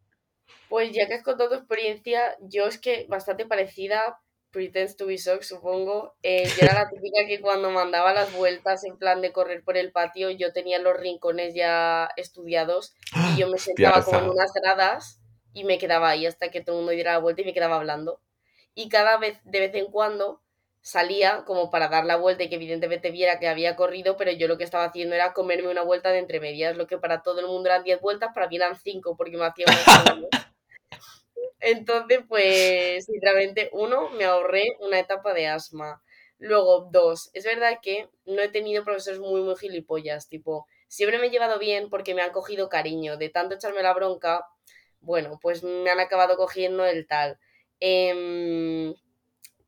[0.70, 4.20] Pues ya que has contado tu experiencia, yo es que bastante parecida,
[4.56, 6.16] pretends to be shocked, supongo.
[6.24, 9.76] Eh, yo era la típica que cuando mandaba las vueltas en plan de correr por
[9.76, 14.54] el patio, yo tenía los rincones ya estudiados y yo me sentaba como en unas
[14.54, 15.20] gradas
[15.54, 17.76] y me quedaba ahí hasta que todo el mundo diera la vuelta y me quedaba
[17.76, 18.22] hablando.
[18.74, 20.42] Y cada vez, de vez en cuando,
[20.82, 24.48] salía como para dar la vuelta y que evidentemente viera que había corrido, pero yo
[24.48, 27.42] lo que estaba haciendo era comerme una vuelta de entre medias, lo que para todo
[27.42, 29.66] el mundo eran 10 vueltas, para mí eran 5 porque me hacía.
[31.66, 36.02] Entonces, pues, sinceramente, uno, me ahorré una etapa de asma.
[36.38, 41.28] Luego, dos, es verdad que no he tenido profesores muy, muy gilipollas, tipo, siempre me
[41.28, 44.46] he llevado bien porque me han cogido cariño, de tanto echarme la bronca,
[45.00, 47.40] bueno, pues me han acabado cogiendo el tal.
[47.80, 48.94] Em,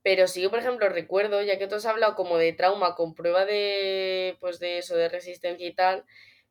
[0.03, 3.13] pero sí que, por ejemplo, recuerdo, ya que tú has hablado como de trauma con
[3.13, 6.05] prueba de, pues de eso, de resistencia y tal,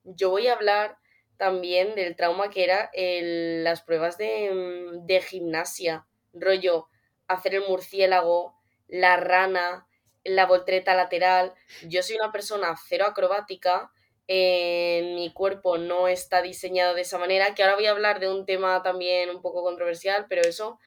[0.05, 0.99] yo voy a hablar
[1.37, 6.89] también del trauma que era las pruebas de, mm, de gimnasia, rollo,
[7.29, 8.55] hacer el murciélago,
[8.89, 9.87] la rana,
[10.25, 11.55] la voltereta lateral.
[11.89, 13.91] Yo soy una persona cero acrobática,
[14.29, 18.29] eh, mi cuerpo no está diseñado de esa manera, que ahora voy a hablar de
[18.29, 20.79] un tema también un poco controversial, pero eso.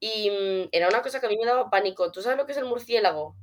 [0.00, 2.10] Y mm, era una cosa que a mí me daba pánico.
[2.12, 3.36] ¿Tú sabes lo que es el murciélago?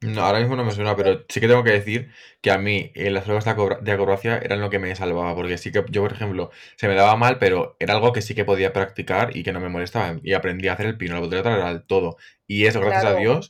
[0.00, 2.10] No, ahora mismo no me suena, pero sí que tengo que decir
[2.42, 5.34] que a mí eh, las pruebas de, acrobra- de acrobacia eran lo que me salvaba,
[5.34, 8.34] porque sí que yo, por ejemplo, se me daba mal, pero era algo que sí
[8.34, 10.20] que podía practicar y que no me molestaba.
[10.22, 12.16] Y aprendí a hacer el pino, la voltereta lateral, todo.
[12.46, 13.14] Y eso, gracias a Claro.
[13.14, 13.48] Dios,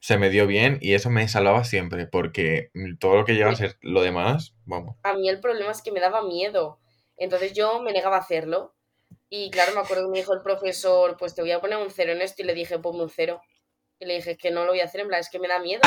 [0.00, 3.50] se me dio bien y eso me salvaba siempre, porque mm, todo lo que llega
[3.50, 4.96] a ser lo demás, vamos.
[5.04, 6.80] A mí el problema es que me daba miedo.
[7.16, 8.74] Entonces yo me negaba a hacerlo.
[9.30, 11.90] Y claro, me acuerdo que me dijo el profesor, pues te voy a poner un
[11.90, 12.42] cero en esto.
[12.42, 13.42] Y le dije, ponme un cero.
[14.02, 15.60] Y le dije, que no lo voy a hacer, en plan, es que me da
[15.60, 15.80] miedo.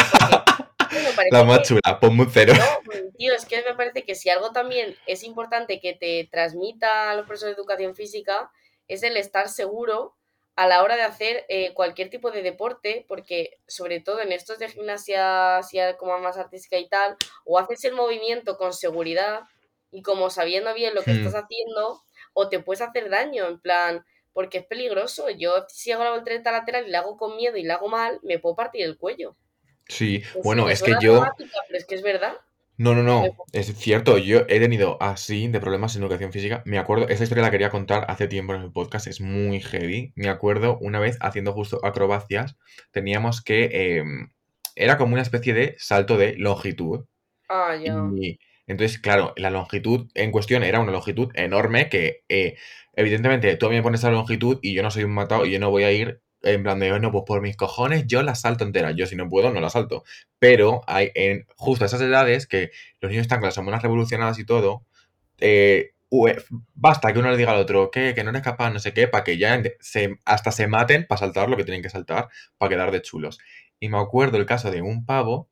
[0.78, 2.54] Porque me parece La más que- chula, ponme un cero.
[2.58, 7.12] No, tío, es que me parece que si algo también es importante que te transmita
[7.12, 8.50] a los profesores de educación física
[8.88, 10.16] es el estar seguro
[10.56, 14.60] a la hora de hacer eh, cualquier tipo de deporte, porque sobre todo en estos
[14.60, 15.62] de gimnasia
[15.98, 19.42] como más artística y tal, o haces el movimiento con seguridad
[19.92, 21.26] y como sabiendo bien lo que Hmm.
[21.28, 22.02] estás haciendo,
[22.32, 25.30] o te puedes hacer daño, en plan, porque es peligroso.
[25.30, 28.20] Yo si hago la voltereta lateral y la hago con miedo y la hago mal,
[28.22, 29.38] me puedo partir el cuello.
[29.88, 31.14] Sí, bueno, es que yo...
[31.14, 32.34] dramática, pero es que es verdad.
[32.78, 36.62] No, no, no, es cierto, yo he tenido así de problemas en educación física.
[36.66, 40.12] Me acuerdo, esta historia la quería contar hace tiempo en el podcast, es muy heavy.
[40.16, 42.58] Me acuerdo una vez haciendo justo acrobacias,
[42.92, 43.70] teníamos que...
[43.72, 44.04] eh,
[44.76, 47.06] era como una especie de salto de longitud.
[47.48, 47.96] Ah, ya.
[48.18, 52.56] Y entonces, claro, la longitud en cuestión era una longitud enorme que, eh,
[52.94, 55.52] evidentemente, tú a mí me pones esa longitud y yo no soy un matado y
[55.52, 58.36] yo no voy a ir en plan de, no, pues por mis cojones yo la
[58.36, 58.92] salto entera.
[58.92, 60.04] Yo si no puedo, no la salto.
[60.40, 64.46] Pero hay en justo esas edades que los niños están con las hormonas revolucionadas y
[64.46, 64.86] todo,
[65.40, 65.92] eh,
[66.74, 69.08] basta que uno le diga al otro que, que no eres capaz, no sé qué,
[69.08, 72.70] para que ya se, hasta se maten para saltar lo que tienen que saltar, para
[72.70, 73.40] quedar de chulos.
[73.80, 75.50] Y me acuerdo el caso de un pavo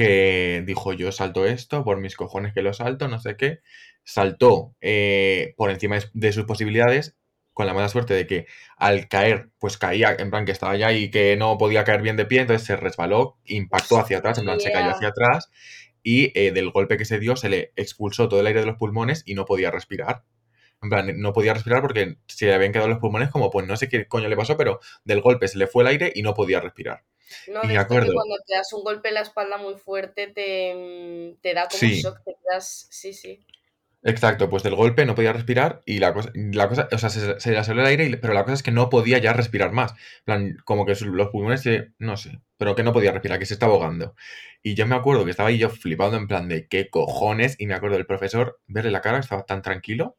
[0.00, 3.60] que dijo yo salto esto, por mis cojones que lo salto, no sé qué,
[4.02, 7.18] saltó eh, por encima de sus posibilidades
[7.52, 8.46] con la mala suerte de que
[8.78, 12.16] al caer, pues caía, en plan que estaba allá y que no podía caer bien
[12.16, 15.50] de pie, entonces se resbaló, impactó hacia atrás, en plan se cayó hacia atrás
[16.02, 18.78] y eh, del golpe que se dio se le expulsó todo el aire de los
[18.78, 20.24] pulmones y no podía respirar.
[20.80, 23.76] En plan, no podía respirar porque se le habían quedado los pulmones como, pues no
[23.76, 26.32] sé qué coño le pasó, pero del golpe se le fue el aire y no
[26.32, 27.04] podía respirar.
[27.48, 28.08] No, de acuerdo.
[28.08, 31.68] que cuando te das un golpe en la espalda muy fuerte te, mm, te da
[31.68, 32.86] como un shock, te das...
[32.90, 33.44] Sí, sí.
[34.02, 37.50] Exacto, pues del golpe no podía respirar y la cosa, la cosa o sea, se,
[37.52, 39.92] le salió el aire, pero la cosa es que no podía ya respirar más.
[39.92, 43.44] En plan, como que los pulmones, se, no sé, pero que no podía respirar, que
[43.44, 44.14] se estaba ahogando.
[44.62, 47.66] Y yo me acuerdo que estaba ahí yo flipando en plan de qué cojones, y
[47.66, 50.16] me acuerdo del profesor verle la cara, estaba tan tranquilo,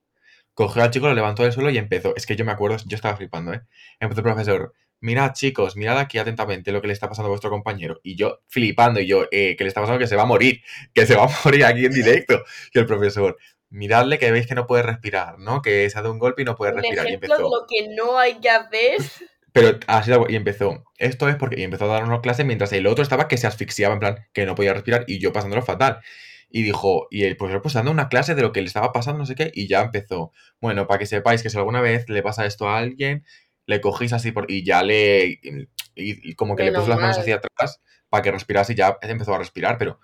[0.53, 2.15] cogió al chico, lo levantó del suelo y empezó.
[2.15, 3.61] Es que yo me acuerdo, yo estaba flipando, ¿eh?
[3.99, 7.49] Empezó el profesor, mirad chicos, mirad aquí atentamente lo que le está pasando a vuestro
[7.49, 7.99] compañero.
[8.03, 10.61] Y yo flipando, y yo, eh, que le está pasando que se va a morir,
[10.93, 12.43] que se va a morir aquí en directo.
[12.73, 13.37] Y el profesor,
[13.69, 15.61] miradle que veis que no puede respirar, ¿no?
[15.61, 17.09] Que se ha dado un golpe y no puede respirar.
[17.09, 17.41] y empezó.
[17.41, 18.97] lo que no hay que hacer.
[19.53, 20.85] Pero así y empezó.
[20.97, 23.47] Esto es porque y empezó a dar una clase mientras el otro estaba que se
[23.47, 25.99] asfixiaba, en plan, que no podía respirar y yo pasándolo fatal.
[26.49, 29.19] Y dijo, y el profesor pues dando una clase de lo que le estaba pasando,
[29.19, 30.31] no sé qué, y ya empezó.
[30.59, 33.25] Bueno, para que sepáis que si alguna vez le pasa esto a alguien,
[33.71, 35.39] le cogís así por, y ya le.
[35.95, 39.33] Y, como que le puso las manos hacia atrás para que respirase y ya empezó
[39.33, 39.99] a respirar, pero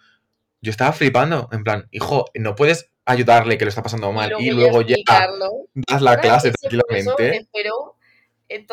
[0.62, 4.52] yo estaba flipando, en plan, hijo, no puedes ayudarle que lo está pasando mal y
[4.52, 4.96] luego, ya
[5.74, 7.48] das la clase tranquilamente.
[7.54, 7.98] Pero
[8.50, 8.66] eh,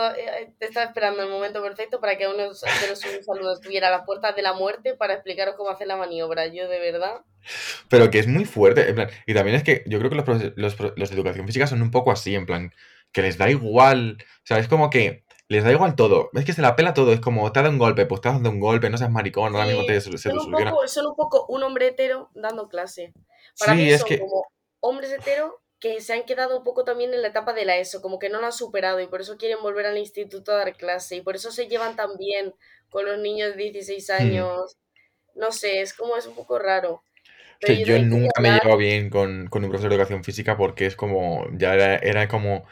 [0.59, 4.07] te estaba esperando el momento perfecto para que uno de los saludos estuviera a las
[4.07, 6.47] puertas de la muerte para explicaros cómo hacer la maniobra.
[6.47, 7.23] Yo de verdad.
[7.89, 8.89] Pero que es muy fuerte.
[8.89, 11.83] En plan, y también es que yo creo que los, los, de educación física son
[11.83, 12.73] un poco así, en plan,
[13.15, 14.19] que les da igual.
[14.21, 16.29] O sea, es como que les da igual todo.
[16.35, 17.13] Es que se la pela todo.
[17.13, 19.11] Es como, te ha dado un golpe, pues te has dado un golpe, no seas
[19.11, 22.69] maricón, ahora mismo te, se, son, un poco, son un poco un hombre hetero dando
[22.69, 23.13] clase.
[23.59, 24.47] Para mí son como
[24.81, 28.01] hombres heteros que se han quedado un poco también en la etapa de la ESO,
[28.01, 30.75] como que no lo han superado y por eso quieren volver al instituto a dar
[30.77, 32.55] clase y por eso se llevan tan bien
[32.89, 34.23] con los niños de 16 hmm.
[34.23, 34.77] años.
[35.35, 37.03] No sé, es como, es un poco raro.
[37.61, 40.97] yo, nunca me he llevado bien con, con, un profesor de educación física porque es
[40.97, 42.65] como, ya era, era como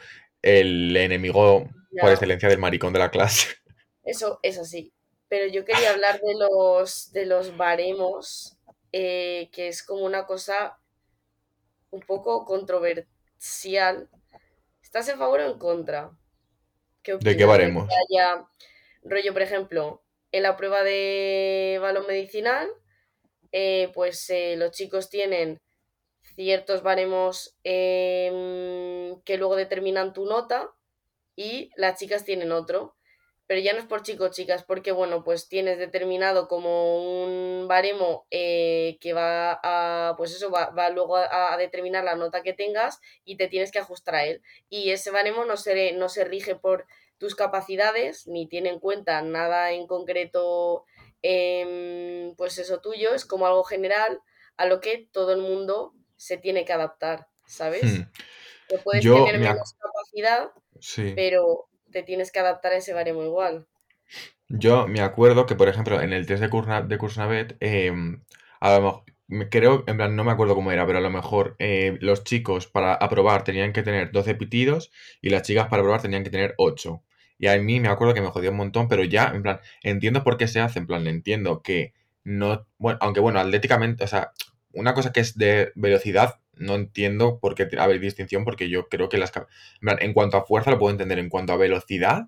[0.43, 1.67] el enemigo
[1.99, 3.55] por excelencia del maricón de la clase.
[4.03, 4.93] Eso es así.
[5.29, 8.57] Pero yo quería hablar de los, de los baremos,
[8.91, 10.77] eh, que es como una cosa
[11.89, 14.09] un poco controversial.
[14.83, 16.11] ¿Estás en favor o en contra?
[17.03, 17.89] ¿De qué baremos?
[19.03, 22.69] rollo, por ejemplo, en la prueba de balón medicinal,
[23.51, 25.59] eh, pues eh, los chicos tienen
[26.35, 30.71] ciertos baremos em, que luego determinan tu nota
[31.35, 32.95] y las chicas tienen otro.
[33.45, 38.25] Pero ya no es por chicos, chicas, porque bueno, pues tienes determinado como un baremo
[38.31, 43.35] eh, que va a, pues eso, va, luego a, determinar la nota que tengas y
[43.35, 44.41] te tienes que ajustar a él.
[44.69, 46.85] Y ese baremo no se, no se rige por
[47.17, 50.85] tus capacidades, ni tiene en cuenta nada en concreto,
[51.21, 54.21] em, pues eso tuyo, es como algo general
[54.57, 57.83] a lo que todo el mundo se tiene que adaptar, ¿sabes?
[57.83, 58.03] Hmm.
[58.69, 60.51] Que puedes tener menos capacidad,
[61.15, 63.67] pero te tienes que adaptar a ese baremo igual.
[64.49, 68.23] Yo me acuerdo que, por ejemplo, en el test de, Curna, de Kursnavet, em,
[68.59, 69.03] a lo mejor,
[69.49, 72.67] creo, en plan, no me acuerdo cómo era, pero a lo mejor eh, los chicos
[72.67, 76.53] para aprobar tenían que tener 12 pitidos y las chicas para aprobar tenían que tener
[76.57, 77.01] 8.
[77.39, 80.23] Y a mí me acuerdo que me jodió un montón, pero ya, en plan, entiendo
[80.23, 84.31] por qué se hace, en plan, entiendo que no, bueno, aunque bueno, atléticamente, o sea,
[84.73, 89.09] una cosa que es de velocidad, no entiendo por qué haber distinción, porque yo creo
[89.09, 89.31] que las...
[89.81, 92.27] En cuanto a fuerza lo puedo entender, en cuanto a velocidad,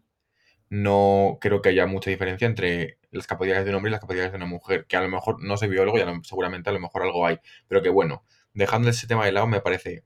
[0.69, 4.31] no creo que haya mucha diferencia entre las capacidades de un hombre y las capacidades
[4.31, 7.03] de una mujer, que a lo mejor no soy biólogo y seguramente a lo mejor
[7.03, 10.03] algo hay, pero que bueno, dejando ese tema de lado me parece,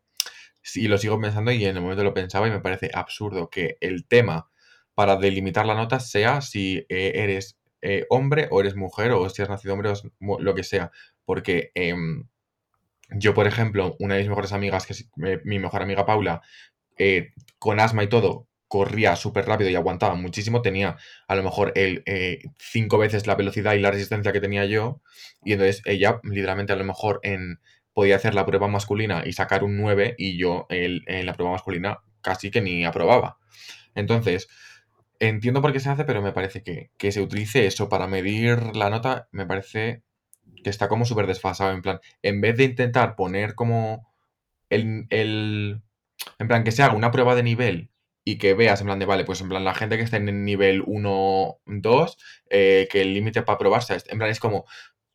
[0.76, 3.78] y lo sigo pensando y en el momento lo pensaba y me parece absurdo que
[3.80, 4.50] el tema
[4.94, 9.42] para delimitar la nota sea si eh, eres eh, hombre o eres mujer o si
[9.42, 10.92] has nacido hombre o lo que sea,
[11.30, 11.70] porque...
[11.76, 12.24] Em,
[13.12, 15.10] yo, por ejemplo, una de mis mejores amigas, que es
[15.44, 16.42] mi mejor amiga Paula,
[16.98, 21.72] eh, con asma y todo, corría súper rápido y aguantaba muchísimo, tenía a lo mejor
[21.76, 25.02] el eh, cinco veces la velocidad y la resistencia que tenía yo,
[25.44, 27.60] y entonces ella literalmente a lo mejor en,
[27.94, 32.00] podía hacer la prueba masculina y sacar un 9 y yo en la prueba masculina
[32.22, 33.38] casi que ni aprobaba.
[33.94, 34.48] Entonces,
[35.20, 38.76] entiendo por qué se hace, pero me parece que, que se utilice eso para medir
[38.76, 40.02] la nota, me parece
[40.64, 41.72] que está como súper desfasado.
[41.74, 44.08] En plan, en vez de intentar poner como
[44.70, 45.82] el, el-
[46.40, 47.92] En plan, que se haga una prueba de nivel
[48.26, 50.30] y que veas, en plan de, vale, pues en plan, la gente que está en
[50.30, 52.18] el nivel 1, 2,
[52.50, 54.66] eh, que el límite para probarse, en plan, es como,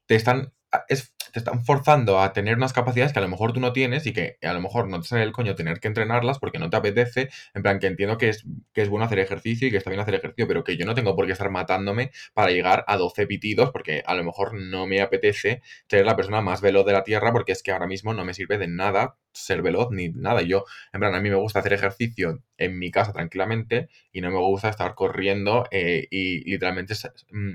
[0.06, 0.52] te están,
[0.88, 4.06] es- te están forzando a tener unas capacidades que a lo mejor tú no tienes
[4.06, 6.70] y que a lo mejor no te sale el coño tener que entrenarlas porque no
[6.70, 9.76] te apetece, en plan, que entiendo que es, que es bueno hacer ejercicio y que
[9.78, 12.84] está bien hacer ejercicio, pero que yo no tengo por qué estar matándome para llegar
[12.86, 16.86] a 12 pitidos porque a lo mejor no me apetece ser la persona más veloz
[16.86, 19.88] de la Tierra porque es que ahora mismo no me sirve de nada ser veloz
[19.90, 20.42] ni nada.
[20.42, 24.30] Yo, en plan, a mí me gusta hacer ejercicio en mi casa tranquilamente y no
[24.30, 26.94] me gusta estar corriendo eh, y literalmente
[27.30, 27.52] mm,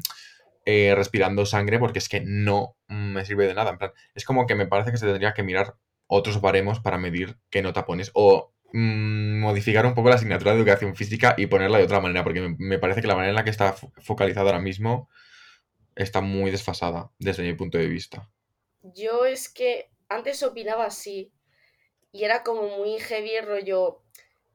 [0.65, 3.72] eh, respirando sangre porque es que no me sirve de nada.
[3.72, 5.76] En plan, es como que me parece que se tendría que mirar
[6.08, 10.58] otros baremos para medir qué nota pones o mm, modificar un poco la asignatura de
[10.60, 13.43] educación física y ponerla de otra manera porque me, parece que la manera en la
[13.43, 15.10] que está fo- focalizada ahora mismo
[15.95, 18.30] está muy desfasada desde mi punto de vista.
[18.82, 21.32] Yo es que antes opinaba así
[22.12, 24.04] y era como muy heavy rollo,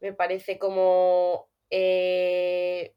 [0.00, 2.94] me parece como, eh,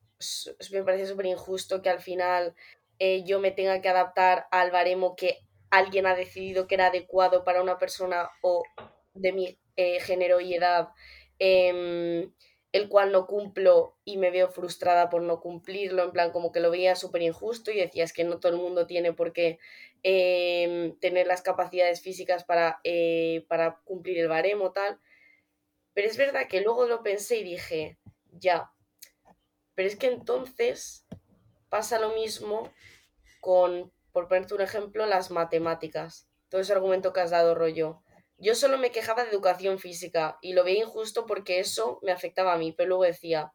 [0.72, 2.56] me parece súper injusto que al final
[3.00, 7.44] eh, yo me tenga que adaptar al baremo que alguien ha decidido que era adecuado
[7.44, 8.64] para una persona o
[9.14, 10.90] de mi eh, género y edad,
[11.40, 12.34] em,
[12.72, 16.60] el cual no cumplo y me veo frustrada por no cumplirlo, en plan como que
[16.60, 19.60] lo veía súper injusto y decía es que no todo el mundo tiene por qué
[20.04, 25.00] em, tener las capacidades físicas para, eh, para cumplir el baremo, tal.
[25.94, 27.98] Pero es verdad que luego lo pensé y dije,
[28.32, 28.72] ya,
[29.76, 31.06] pero es que entonces
[31.70, 32.72] pasa lo mismo
[33.42, 36.28] con, por ponerte un ejemplo, las matemáticas.
[36.50, 38.02] Todo ese argumento que has dado, rollo.
[38.38, 42.54] Yo solo me quejaba de educación física y lo veía injusto porque eso me afectaba
[42.54, 43.54] a mí, pero luego decía,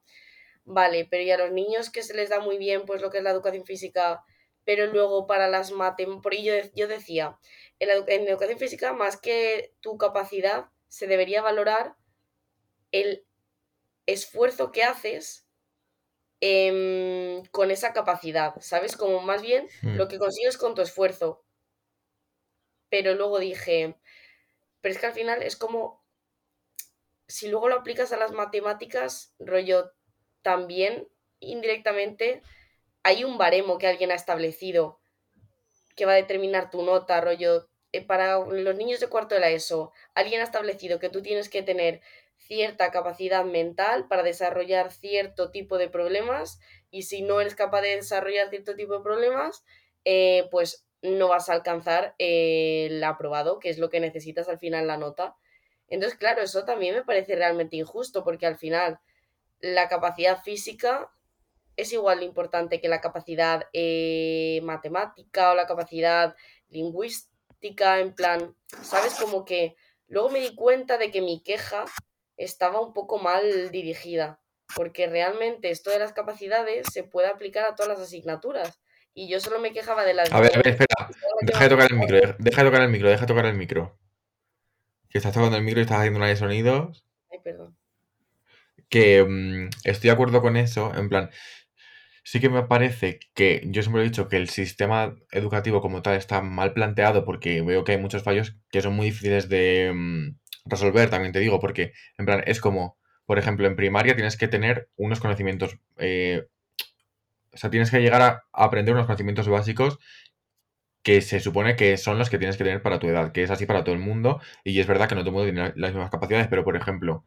[0.64, 3.18] vale, pero y a los niños que se les da muy bien pues lo que
[3.18, 4.24] es la educación física,
[4.64, 7.38] pero luego para las matemáticas, por ello yo decía,
[7.78, 11.96] en educación física más que tu capacidad se debería valorar
[12.90, 13.24] el
[14.06, 15.46] esfuerzo que haces
[16.42, 18.96] em, con esa capacidad, ¿sabes?
[18.96, 19.96] Como más bien Hmm.
[19.96, 21.44] lo que consigues con tu esfuerzo.
[22.90, 23.96] Pero luego dije,
[24.80, 26.04] pero es que al final es como,
[27.26, 29.92] si luego lo aplicas a las matemáticas, rollo,
[30.42, 31.08] también
[31.40, 32.42] indirectamente
[33.02, 35.00] hay un baremo que alguien ha establecido
[35.96, 39.50] que va a determinar tu nota, rollo, eh, para los niños de cuarto de la
[39.50, 42.00] ESO, alguien ha establecido que tú tienes que tener
[42.46, 46.58] cierta capacidad mental para desarrollar cierto tipo de problemas
[46.90, 49.64] y si no eres capaz de desarrollar cierto tipo de problemas,
[50.04, 54.58] eh, pues no vas a alcanzar eh, el aprobado, que es lo que necesitas al
[54.58, 55.36] final la nota.
[55.88, 59.00] Entonces, claro, eso también me parece realmente injusto porque al final
[59.60, 61.10] la capacidad física
[61.76, 66.36] es igual de importante que la capacidad eh, matemática o la capacidad
[66.68, 69.14] lingüística, en plan, ¿sabes?
[69.14, 69.76] Como que
[70.08, 71.84] luego me di cuenta de que mi queja
[72.42, 74.40] estaba un poco mal dirigida,
[74.74, 78.80] porque realmente esto de las capacidades se puede aplicar a todas las asignaturas.
[79.14, 80.32] Y yo solo me quejaba de las...
[80.32, 81.10] A ver, a ver, espera.
[81.42, 83.98] Deja de tocar el micro, deja, de tocar el micro, deja de tocar el micro.
[85.10, 87.04] Que estás tocando el micro y estás haciendo una de sonidos.
[87.30, 87.76] Ay, perdón.
[88.88, 91.30] Que mm, estoy de acuerdo con eso, en plan,
[92.24, 96.16] sí que me parece que yo siempre he dicho que el sistema educativo como tal
[96.16, 100.38] está mal planteado porque veo que hay muchos fallos que son muy difíciles de mm,
[100.64, 102.96] resolver, también te digo, porque en plan es como,
[103.26, 106.46] por ejemplo, en primaria tienes que tener unos conocimientos, eh,
[107.52, 109.98] o sea, tienes que llegar a, aprender unos conocimientos básicos
[111.02, 113.50] que se supone que son los que tienes que tener para tu edad, que es
[113.50, 115.92] así para todo el mundo, y es verdad que no todo el mundo tiene las
[115.92, 117.24] mismas capacidades, pero por ejemplo,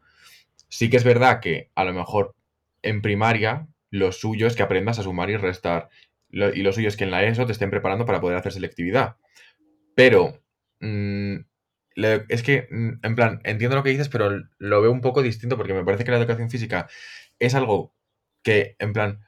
[0.68, 2.34] sí que es verdad que a lo mejor
[2.82, 5.90] en primaria lo suyo es que aprendas a sumar y restar,
[6.30, 9.16] y lo suyo es que en la ESO te estén preparando para poder hacer selectividad.
[9.94, 10.40] Pero
[10.80, 11.36] mm,
[11.96, 15.56] es que, mm, en plan, entiendo lo que dices, pero lo veo un poco distinto
[15.56, 16.88] porque me parece que la educación física
[17.38, 17.94] es algo
[18.42, 19.20] que, en plan,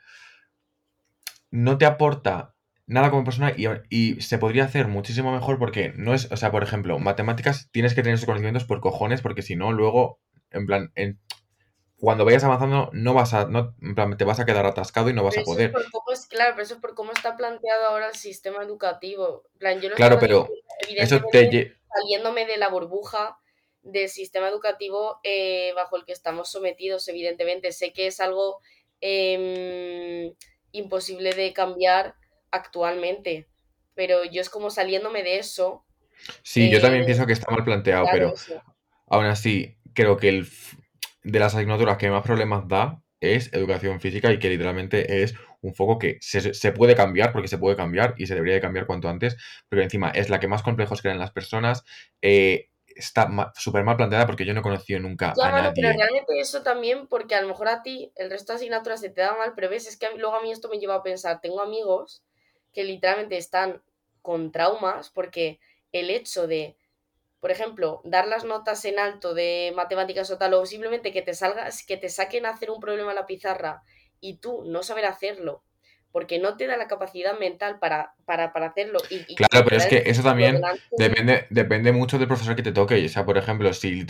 [1.51, 2.55] no te aporta
[2.87, 6.51] nada como persona y, y se podría hacer muchísimo mejor porque no es, o sea,
[6.51, 10.67] por ejemplo, matemáticas tienes que tener esos conocimientos por cojones porque si no, luego, en
[10.67, 11.19] plan, en-
[11.97, 15.15] cuando vayas avanzando no vas a, no, en plan, te vas a quedar atascado y
[15.15, 15.73] no vas Pero a eso es poder.
[15.73, 19.45] por cómo es, claro, pero eso es por cómo está planteado ahora el sistema educativo.
[19.55, 20.49] En plan, yo lo Claro, pero
[20.97, 21.78] eso te...
[21.95, 23.39] saliéndome de la burbuja
[23.83, 27.73] del sistema educativo eh, bajo el que estamos sometidos, evidentemente.
[27.73, 28.61] Sé que es algo
[29.01, 30.35] em,
[30.73, 32.15] imposible de cambiar
[32.51, 33.49] actualmente,
[33.95, 35.85] pero yo es como saliéndome de eso.
[36.43, 38.63] Sí, yo eh, también pienso que está mal planteado, pero eso.
[39.07, 40.49] aún así creo que el,
[41.23, 45.75] de las asignaturas que más problemas da es educación física y que literalmente es un
[45.75, 49.09] foco que se, puede cambiar porque se puede cambiar y se debería de cambiar cuanto
[49.09, 49.37] antes,
[49.69, 51.85] pero encima es la que más complejos crean las personas.
[52.23, 55.73] Eh, está súper mal planteada porque yo no he conocido nunca a nadie.
[55.75, 59.11] pero realmente eso también porque a lo mejor a ti el resto de asignaturas se
[59.11, 61.41] te da mal, pero ves, es que luego a mí esto me lleva a pensar,
[61.41, 62.23] tengo amigos
[62.73, 63.83] que literalmente están
[64.23, 65.61] con traumas porque
[65.93, 66.77] el hecho de,
[67.41, 71.35] por ejemplo, dar las notas en alto de matemáticas o tal, o simplemente que te
[71.35, 73.83] salgas, que te saquen a hacer un problema en la pizarra
[74.21, 75.63] y tú no saber hacerlo,
[76.13, 78.99] porque no te da la capacidad mental para, para, hacerlo.
[79.11, 80.61] Y, claro, pero es que eso también
[80.97, 83.05] depende, depende mucho del profesor que te toque.
[83.05, 84.07] O sea, por ejemplo, si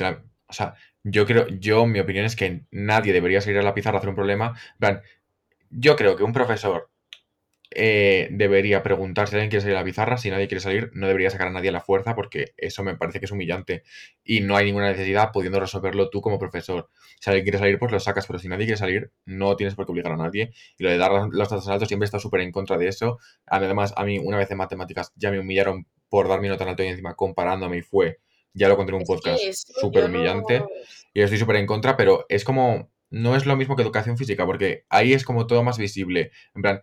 [0.48, 3.96] o sea, yo creo, yo, mi opinión es que nadie debería salir a la pizarra
[3.96, 4.59] a hacer un problema.
[5.70, 6.90] yo creo que un profesor
[7.71, 10.16] eh, debería preguntar si alguien quiere salir a la pizarra.
[10.16, 12.97] Si nadie quiere salir, no debería sacar a nadie a la fuerza porque eso me
[12.97, 13.83] parece que es humillante.
[14.25, 16.89] Y no hay ninguna necesidad pudiendo resolverlo tú como profesor.
[17.21, 19.87] Si alguien quiere salir, pues lo sacas, pero si nadie quiere salir, no tienes por
[19.87, 20.53] qué obligar a nadie.
[20.79, 23.19] Y lo de dar los datos altos siempre he estado súper en contra de eso.
[23.47, 26.71] Además, a mí una vez en matemáticas ya me humillaron por dar mi nota en
[26.71, 28.19] alto y encima comparándome y fue,
[28.55, 29.43] ya lo conté en un podcast,
[29.81, 30.64] súper humillante.
[31.12, 34.47] Y estoy súper en contra, pero es como, no es lo mismo que educación física,
[34.47, 36.31] porque ahí es como todo más visible.
[36.55, 36.83] En plan,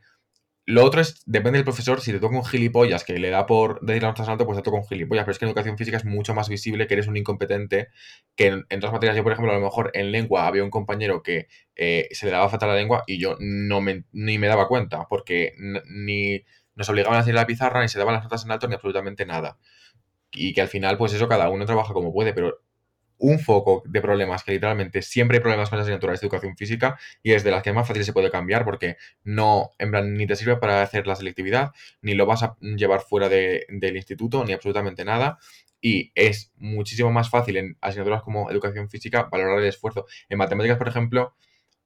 [0.67, 3.81] lo otro es, depende del profesor, si te toca un gilipollas que le da por
[3.81, 5.23] decir la nota alto, pues te toca un gilipollas.
[5.23, 7.89] Pero es que en educación física es mucho más visible que eres un incompetente
[8.35, 9.15] que en, otras materias.
[9.15, 12.31] Yo, por ejemplo, a lo mejor en lengua había un compañero que eh, se le
[12.31, 15.53] daba fatal la lengua y yo no me, ni me daba cuenta, porque
[15.87, 16.43] ni
[16.73, 19.25] nos obligaban a hacer la pizarra, ni se daban las notas en alto, ni absolutamente
[19.27, 19.59] nada.
[20.31, 22.64] Y que al final, pues eso, cada uno trabaja como puede, pero
[23.25, 26.99] un foco de problemas, que literalmente siempre hay problemas con las asignaturas de educación física
[27.23, 30.27] y es de las que más fácil se puede cambiar porque no, en plan, ni
[30.27, 31.71] te sirve para hacer la selectividad,
[32.01, 35.39] ni lo vas a llevar fuera del instituto, ni absolutamente nada.
[35.81, 40.05] Y es muchísimo más fácil en asignaturas como educación física valorar el esfuerzo.
[40.29, 41.35] En matemáticas, por ejemplo,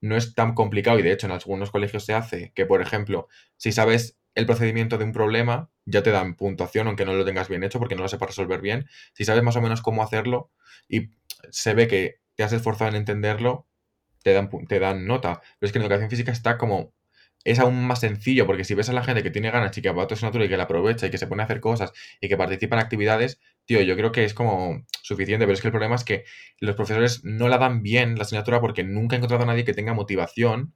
[0.01, 3.27] no es tan complicado y de hecho en algunos colegios se hace que, por ejemplo,
[3.57, 7.49] si sabes el procedimiento de un problema, ya te dan puntuación, aunque no lo tengas
[7.49, 8.87] bien hecho porque no lo sepas resolver bien.
[9.13, 10.51] Si sabes más o menos cómo hacerlo
[10.87, 11.09] y
[11.51, 13.67] se ve que te has esforzado en entenderlo,
[14.23, 15.41] te dan, te dan nota.
[15.59, 16.93] Pero es que en educación física está como.
[17.45, 19.91] Es aún más sencillo, porque si ves a la gente que tiene ganas y que
[19.91, 21.93] va a tu asignatura y que la aprovecha y que se pone a hacer cosas
[22.19, 25.45] y que participa en actividades, tío, yo creo que es como suficiente.
[25.45, 26.25] Pero es que el problema es que
[26.59, 29.73] los profesores no la dan bien la asignatura porque nunca he encontrado a nadie que
[29.73, 30.75] tenga motivación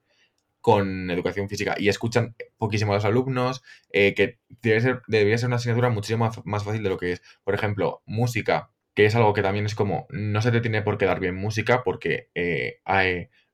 [0.61, 5.47] con educación física y escuchan poquísimo a los alumnos, eh, que debe ser, debería ser
[5.47, 7.21] una asignatura muchísimo más fácil de lo que es.
[7.43, 10.97] Por ejemplo, música que es algo que también es como, no se te tiene por
[10.97, 12.79] qué dar bien música porque eh,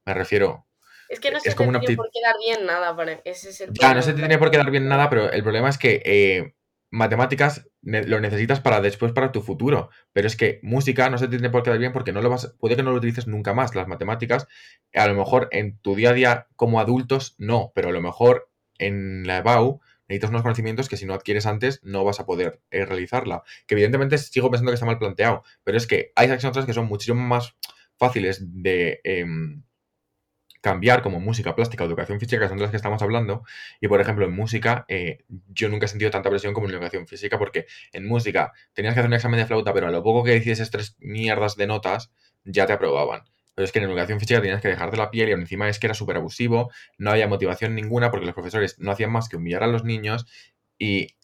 [0.05, 0.65] me refiero...
[1.07, 3.95] Es que no se te tiene por qué dar bien nada, ese es el Ya,
[3.95, 6.53] no se te tiene por qué dar bien nada, pero el problema es que eh,
[6.91, 9.89] matemáticas lo necesitas para después, para tu futuro.
[10.13, 12.29] Pero es que música no se te tiene por qué dar bien porque no lo
[12.29, 13.73] vas, puede que no lo utilices nunca más.
[13.73, 14.47] Las matemáticas,
[14.93, 18.51] a lo mejor en tu día a día como adultos, no, pero a lo mejor
[18.77, 22.61] en la EBAU necesitas unos conocimientos que si no adquieres antes no vas a poder
[22.71, 23.43] eh, realizarla.
[23.67, 26.87] Que evidentemente sigo pensando que está mal planteado, pero es que hay acciones que son
[26.87, 27.55] muchísimo más
[27.97, 29.63] fáciles de em,
[30.61, 33.43] cambiar como música, plástica, educación física, que son de las que estamos hablando.
[33.79, 37.07] Y por ejemplo, en música, eh, yo nunca he sentido tanta presión como en educación
[37.07, 40.23] física, porque en música tenías que hacer un examen de flauta, pero a lo poco
[40.23, 42.11] que hicieses tres mierdas de notas,
[42.43, 43.23] ya te aprobaban.
[43.55, 45.93] Es que en educación física tenías que dejarte la piel y encima es que era
[45.93, 49.67] súper abusivo, no había motivación ninguna porque los profesores no hacían más que humillar a
[49.67, 50.25] los niños
[50.77, 51.15] y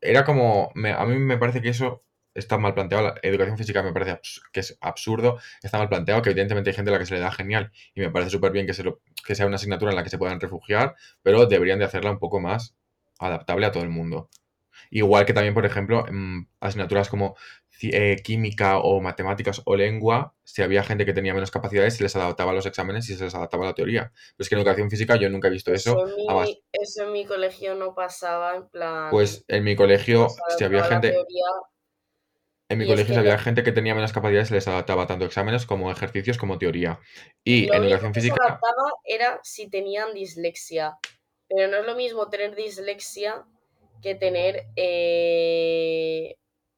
[0.00, 2.04] era como, a mí me parece que eso
[2.34, 3.04] está mal planteado.
[3.04, 4.20] La educación física me parece
[4.52, 7.20] que es absurdo, está mal planteado, que evidentemente hay gente a la que se le
[7.20, 8.72] da genial y me parece súper bien que,
[9.26, 12.18] que sea una asignatura en la que se puedan refugiar, pero deberían de hacerla un
[12.18, 12.74] poco más
[13.18, 14.28] adaptable a todo el mundo.
[14.94, 17.34] Igual que también, por ejemplo, en asignaturas como
[17.80, 22.14] eh, química o matemáticas o lengua, si había gente que tenía menos capacidades, se les
[22.14, 24.12] adaptaba a los exámenes y se les adaptaba a la teoría.
[24.12, 25.96] Pero es que en educación física yo nunca he visto eso.
[26.70, 29.10] Eso en mi, colegio no pasaba, en plan...
[29.10, 30.28] Pues en mi colegio,
[30.58, 31.16] si había gente...
[32.68, 35.64] En mi colegio, si había gente que tenía menos capacidades, se les adaptaba tanto exámenes
[35.64, 37.00] como ejercicios como teoría.
[37.42, 38.36] Y en educación física...
[38.36, 40.98] Se adaptaba era si tenían dislexia.
[41.48, 43.46] Pero no es lo mismo tener dislexia
[44.02, 46.36] que tener eh,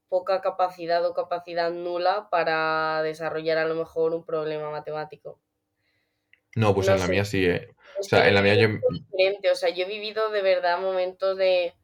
[0.08, 5.40] poca capacidad o capacidad nula para desarrollar a lo mejor un problema matemático.
[6.54, 7.44] No, pues en la mía sí.
[7.44, 7.68] Eh.
[7.98, 8.68] O sea, en la mía yo...
[8.90, 9.50] Diferente.
[9.50, 11.74] O sea, yo he vivido de verdad momentos de...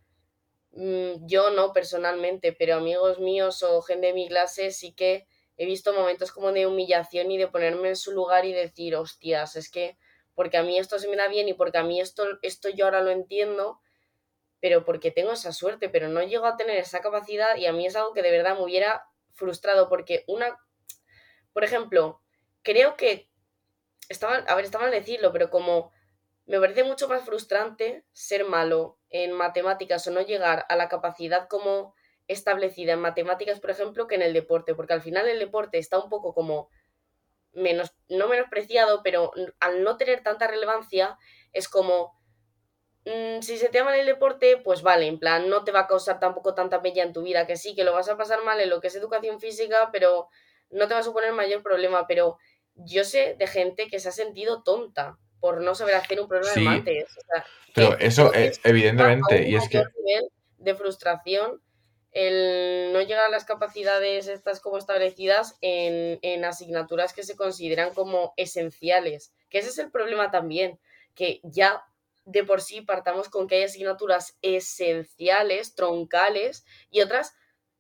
[0.73, 5.27] Mm, yo no personalmente, pero amigos míos o gente de mi clase sí que
[5.57, 9.57] he visto momentos como de humillación y de ponerme en su lugar y decir, hostias,
[9.57, 9.99] es que
[10.35, 12.87] porque a mí esto se me da bien y porque a mí esto, esto yo
[12.87, 13.81] ahora lo entiendo,
[14.61, 17.87] pero porque tengo esa suerte, pero no llego a tener esa capacidad y a mí
[17.87, 20.59] es algo que de verdad me hubiera frustrado porque una,
[21.53, 22.21] por ejemplo,
[22.63, 23.31] creo que
[24.09, 25.93] está a ver, está mal decirlo, pero como
[26.47, 31.49] me parece mucho más frustrante ser malo en matemáticas o no llegar a la capacidad
[31.49, 31.95] como
[32.27, 35.99] establecida en matemáticas, por ejemplo, que en el deporte, porque al final el deporte está
[35.99, 36.69] un poco como
[37.53, 41.19] menos, no menospreciado, pero al no tener tanta relevancia,
[41.53, 42.20] es como,
[43.05, 45.81] mm, si se te ama en el deporte, pues vale, en plan, no te va
[45.81, 48.43] a causar tampoco tanta pella en tu vida, que sí, que lo vas a pasar
[48.45, 50.29] mal en lo que es educación física, pero
[50.71, 52.39] no te va a suponer mayor problema, pero
[52.75, 56.55] yo sé de gente que se ha sentido tonta por no saber hacer un problema
[56.55, 57.19] de mates.
[57.75, 59.83] pero eso es evidentemente, y es que...
[60.59, 61.61] de frustración
[62.13, 67.95] el no llegar a las capacidades estas como establecidas en, en, asignaturas que se consideran
[67.95, 69.33] como esenciales.
[69.49, 70.81] Que ese es el problema también,
[71.15, 71.85] que ya
[72.31, 77.35] de por sí partamos con que hay asignaturas esenciales, troncales, y otras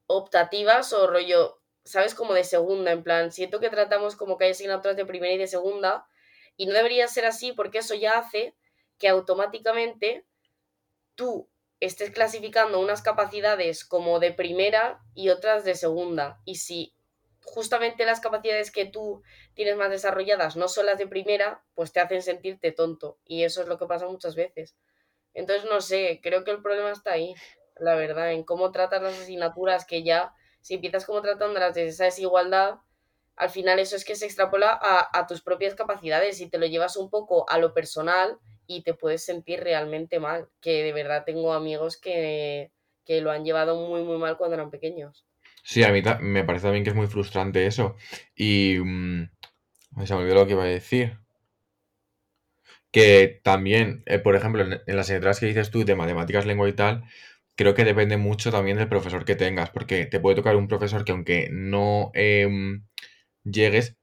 [0.06, 2.14] optativas o rollo, ¿sabes?
[2.14, 5.38] Como de segunda, en plan, siento que tratamos como que hay asignaturas de primera y
[5.38, 6.06] de segunda,
[6.56, 8.56] y no debería ser así porque eso ya hace
[8.98, 10.26] que automáticamente
[11.14, 11.48] tú
[11.78, 16.40] estés clasificando unas capacidades como de primera y otras de segunda.
[16.44, 16.94] Y si
[17.50, 19.22] justamente las capacidades que tú
[19.54, 23.18] tienes más desarrolladas no son las de primera, pues te hacen sentirte tonto.
[23.24, 24.76] Y eso es lo que pasa muchas veces.
[25.34, 27.34] Entonces, no sé, creo que el problema está ahí,
[27.76, 32.04] la verdad, en cómo tratas las asignaturas que ya, si empiezas como tratándolas de esa
[32.04, 32.76] desigualdad,
[33.36, 36.66] al final eso es que se extrapola a, a tus propias capacidades y te lo
[36.66, 38.38] llevas un poco a lo personal
[38.70, 42.70] y te puedes sentir realmente mal, que de verdad tengo amigos que,
[43.08, 45.26] lo han llevado muy, muy mal cuando eran pequeños.
[45.70, 47.96] Sí, a mí me parece también que es muy frustrante eso.
[48.34, 49.30] Y mm,
[50.04, 51.18] se me olvidó lo que iba a decir.
[52.90, 56.72] Que también, eh, por ejemplo, en, las asignaturas que dices tú de matemáticas, lengua y
[56.72, 57.04] tal,
[57.54, 61.04] creo que depende mucho también del profesor que tengas, porque te puede tocar un profesor
[61.04, 62.84] que aunque no em,
[63.44, 63.96] llegues,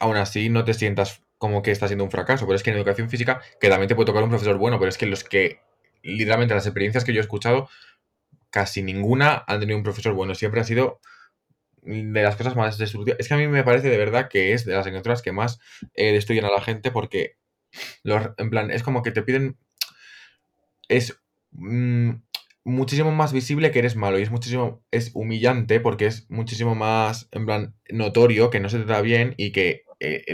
[0.00, 2.46] aún así no te sientas como que está siendo un fracaso.
[2.46, 4.90] Pero es que en educación física, que también te puede tocar un profesor bueno, pero
[4.90, 5.60] es que los que,
[6.02, 7.68] literalmente, las experiencias que yo he escuchado,
[8.54, 10.36] casi ninguna han tenido un profesor bueno.
[10.36, 11.00] Siempre ha sido
[11.82, 13.18] de las cosas más destructivas.
[13.18, 15.58] Es que a mí me parece de verdad que es de las asignaturas que más
[15.94, 17.36] eh, destruyen a la gente porque,
[18.04, 19.58] los, en plan, es como que te piden...
[20.88, 22.10] Es mm,
[22.62, 24.84] muchísimo más visible que eres malo y es muchísimo...
[24.92, 29.34] Es humillante porque es muchísimo más, en plan, notorio que no se te da bien
[29.36, 30.24] y que eh,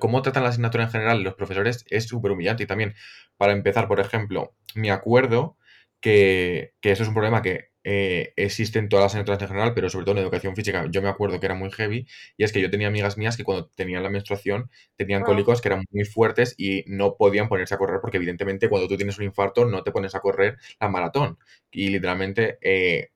[0.00, 2.64] cómo tratan la asignatura en general los profesores es súper humillante.
[2.64, 2.94] Y también,
[3.38, 5.56] para empezar, por ejemplo, me acuerdo
[6.00, 9.90] que, eso es un problema que eh, existe en todas las asignaturas en general, pero
[9.90, 12.60] sobre todo en educación física, yo me acuerdo que era muy heavy, y es que
[12.60, 15.24] yo tenía amigas mías que cuando tenían la menstruación tenían ah.
[15.24, 18.96] cólicos que eran muy fuertes y no podían ponerse a correr porque evidentemente cuando tú
[18.96, 21.38] tienes un infarto no te pones a correr la maratón.
[21.72, 22.58] Y literalmente...
[22.62, 23.08] Eh,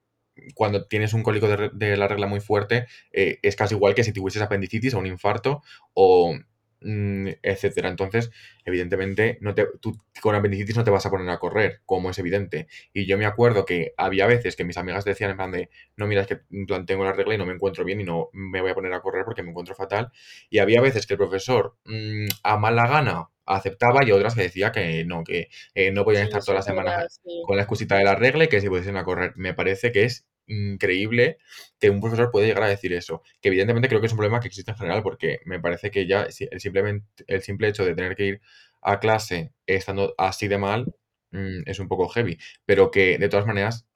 [0.56, 4.12] cuando tienes un cólico de, la regla muy fuerte, eh, es casi igual que si
[4.12, 5.62] tuvieses apendicitis o un infarto
[5.92, 6.36] o
[6.84, 7.88] etcétera.
[7.88, 8.30] Entonces,
[8.64, 12.18] evidentemente, no te, tú con apendicitis no te vas a poner a correr, como es
[12.18, 12.68] evidente.
[12.92, 16.06] Y yo me acuerdo que había veces que mis amigas decían en plan de, no,
[16.06, 16.40] mira, es que
[16.86, 19.00] tengo la regla y no me encuentro bien y no me voy a poner a
[19.00, 20.10] correr porque me encuentro fatal.
[20.50, 24.72] Y había veces que el profesor, mm, a mala gana, aceptaba y otras que decía
[24.72, 28.14] que no, que eh, no podían estar todas las semanas con la excusita de la
[28.14, 29.32] regla y que se pudiesen a correr.
[29.36, 31.38] Me parece que es increíble
[31.78, 33.22] que un profesor pueda llegar a decir eso.
[33.40, 36.06] Que evidentemente creo que es un problema que existe en general porque me parece que
[36.06, 38.40] ya el, simplemente, el simple hecho de tener que ir
[38.82, 40.94] a clase estando así de mal
[41.30, 42.38] mm, es un poco heavy.
[42.66, 43.86] Pero que de todas maneras,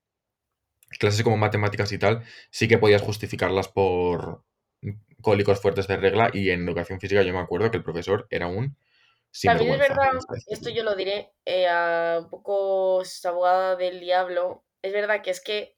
[0.99, 4.43] clases como matemáticas y tal, sí que podías justificarlas por
[5.21, 8.47] cólicos fuertes de regla y en educación física yo me acuerdo que el profesor era
[8.47, 8.77] un
[9.43, 10.11] también es verdad,
[10.47, 15.41] esto yo lo diré eh, a un poco abogada del diablo, es verdad que es
[15.41, 15.77] que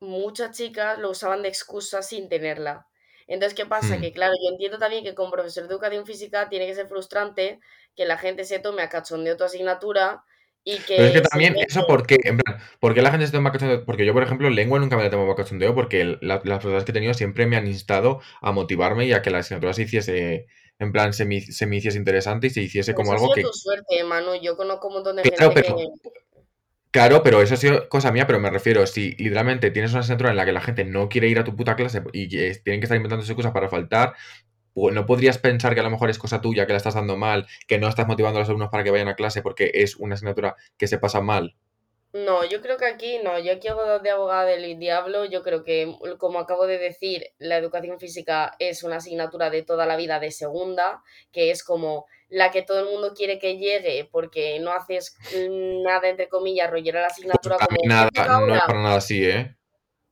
[0.00, 2.86] muchas chicas lo usaban de excusa sin tenerla.
[3.26, 3.96] Entonces, ¿qué pasa?
[3.96, 4.00] Hmm.
[4.00, 7.58] Que claro, yo entiendo también que como profesor de educación física tiene que ser frustrante
[7.96, 10.22] que la gente se tome a cachondeo tu asignatura
[10.62, 10.96] y que...
[10.96, 13.52] Pero es que también, eso porque, en plan, ¿por qué la gente se toma a
[13.52, 13.84] cachondeo?
[13.84, 16.92] Porque yo, por ejemplo, lengua nunca me la tomo a cachondeo porque las profesoras que
[16.92, 20.46] he tenido siempre me han instado a motivarme y a que la asignatura se hiciese
[20.78, 23.42] en plan, se me, se me hiciese interesante y se hiciese como algo que...
[23.42, 24.34] tu suerte, Manu.
[24.42, 25.74] Yo conozco un montón de gente que...
[26.96, 30.30] Claro, pero eso ha sido cosa mía, pero me refiero, si literalmente tienes una asignatura
[30.30, 32.84] en la que la gente no quiere ir a tu puta clase y tienen que
[32.84, 34.14] estar inventándose cosas para faltar,
[34.74, 37.46] no podrías pensar que a lo mejor es cosa tuya, que la estás dando mal,
[37.66, 40.14] que no estás motivando a los alumnos para que vayan a clase porque es una
[40.14, 41.54] asignatura que se pasa mal.
[42.24, 45.64] No, yo creo que aquí no, yo aquí hago de abogada del diablo, yo creo
[45.64, 50.18] que, como acabo de decir, la educación física es una asignatura de toda la vida
[50.18, 54.72] de segunda, que es como la que todo el mundo quiere que llegue porque no
[54.72, 55.14] haces
[55.84, 57.76] nada, entre comillas, rollera la asignatura como...
[57.84, 58.08] Nada,
[58.40, 59.54] no es para nada así, ¿eh?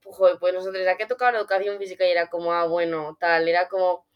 [0.04, 2.06] Joder, pues nosotros, ¿a qué tocaba la educación física?
[2.06, 4.06] Y era como, ah, bueno, tal, era como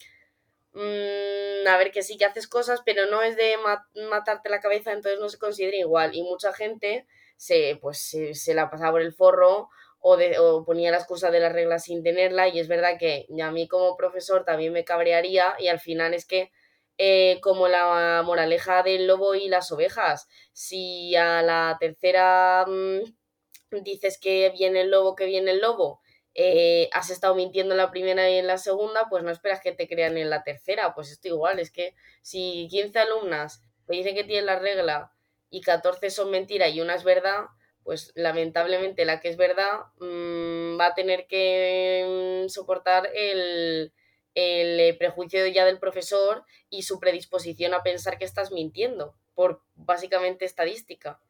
[0.75, 3.55] mm, a ver que sí que haces cosas, pero no es de
[4.11, 6.15] matarte la cabeza, entonces no se considera igual.
[6.15, 7.07] Y mucha gente
[7.39, 9.71] se, pues, se, la pasaba por el forro
[10.01, 13.27] o, de, o, ponía la excusa de la regla sin tenerla y es verdad que
[13.43, 16.51] a mí como profesor también me cabrearía y al final es que
[16.99, 23.03] eh, como la moraleja del lobo y las ovejas, si a la tercera mm,
[23.83, 26.01] dices que viene el lobo, que viene el lobo,
[26.35, 29.73] eh, has estado mintiendo en la primera y en la segunda, pues no esperas que
[29.73, 30.95] te crean en la tercera.
[30.95, 35.13] Pues esto igual, es que si 15 alumnas te dicen que tienen la regla
[35.51, 37.47] y 14 son mentira y una es verdad,
[37.85, 43.93] pues lamentablemente la que es verdad mm, va a tener que mm, soportar el,
[44.35, 49.63] el eh, prejuicio ya del profesor y su predisposición a pensar que estás mintiendo por
[49.75, 51.21] básicamente estadística.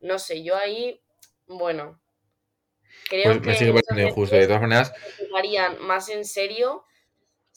[0.00, 1.00] No sé, yo ahí,
[1.46, 2.00] bueno,
[3.08, 4.36] Creo pues me sigue injusto.
[4.36, 4.92] De todas maneras.
[5.16, 6.84] Se más en serio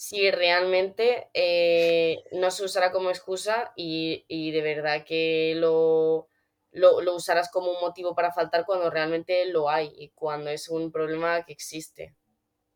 [0.02, 6.28] si realmente eh, no se usara como excusa y, de verdad que lo,
[6.72, 10.70] lo, lo, usarás como un motivo para faltar cuando realmente lo hay y cuando es
[10.70, 12.16] un problema que existe.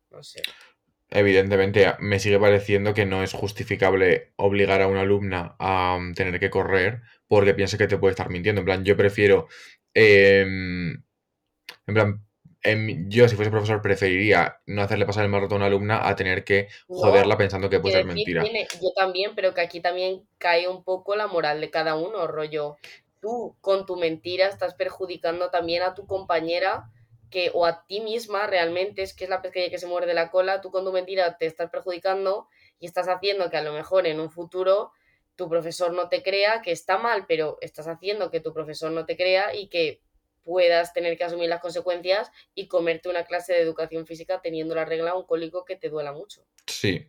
[0.08, 0.40] No sé.
[1.10, 6.38] Evidentemente, me sigue pareciendo que no es justificable obligar a una alumna a mm, tener
[6.38, 8.60] que correr porque piense que te puede estar mintiendo.
[8.60, 9.48] En plan, yo prefiero.
[9.94, 10.92] Em,
[11.88, 12.24] en plan,
[13.08, 16.44] yo, si fuese profesor, preferiría no hacerle pasar el mal a una alumna a tener
[16.44, 18.44] que joderla pensando que puede ser mentira.
[18.44, 22.76] yo también, pero que aquí también cae un poco la moral de cada uno, rollo.
[23.20, 26.90] Tú con tu mentira estás perjudicando también a tu compañera
[27.30, 30.30] que, o a ti misma realmente, es que es la pesqueña que se muerde la
[30.30, 32.48] cola, tú con tu mentira te estás perjudicando
[32.78, 34.92] y estás haciendo que a lo mejor en un futuro
[35.36, 39.04] tu profesor no te crea, que está mal, pero estás haciendo que tu profesor no
[39.04, 40.00] te crea y que
[40.46, 44.84] puedas tener que asumir las consecuencias y comerte una clase de educación física teniendo la
[44.84, 46.46] regla un cólico que te duela mucho.
[46.66, 47.04] Sí.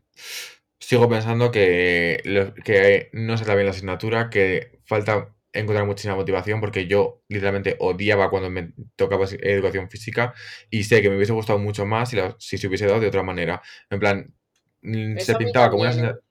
[0.79, 2.21] Sigo pensando que,
[2.65, 7.75] que no se da bien la asignatura, que falta encontrar muchísima motivación porque yo literalmente
[7.79, 10.33] odiaba cuando me tocaba educación física
[10.69, 13.23] y sé que me hubiese gustado mucho más si, si se hubiese dado de otra
[13.23, 13.61] manera.
[13.89, 14.33] En plan,
[14.81, 16.26] mm, se pintaba como una asignatura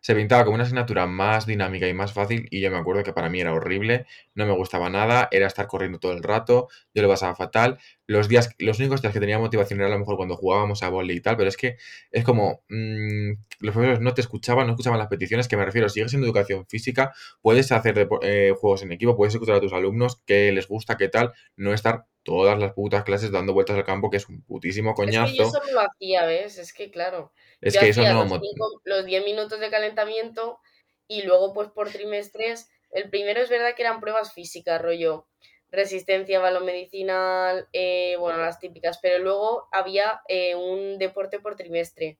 [0.00, 3.12] se pintaba como una asignatura más dinámica y más fácil y yo me acuerdo que
[3.12, 7.02] para mí era horrible, no me gustaba nada, era estar corriendo todo el rato, yo
[7.02, 7.78] lo pasaba fatal.
[8.06, 10.88] Los días, los únicos días que tenía motivación era a lo mejor cuando jugábamos a
[10.90, 11.76] volei y tal, pero es que
[12.10, 13.30] es como mm,
[13.60, 16.66] los profesores no te escuchaban, no escuchaban las peticiones, que me refiero, sigues en educación
[16.66, 20.96] física, puedes hacer eh, juegos en equipo, puedes escuchar a tus alumnos, qué les gusta,
[20.96, 24.42] qué tal, no estar todas las putas clases dando vueltas al campo, que es un
[24.42, 25.26] putísimo coñazo.
[25.26, 26.58] Es que yo eso no lo hacía, ¿ves?
[26.58, 27.32] Es que claro.
[27.64, 28.40] Es que eso no...
[28.84, 30.60] Los 10 minutos de calentamiento
[31.08, 35.26] y luego pues por trimestres, el primero es verdad que eran pruebas físicas, rollo
[35.74, 42.18] resistencia, balón medicinal, eh, bueno, las típicas, pero luego había eh, un deporte por trimestre,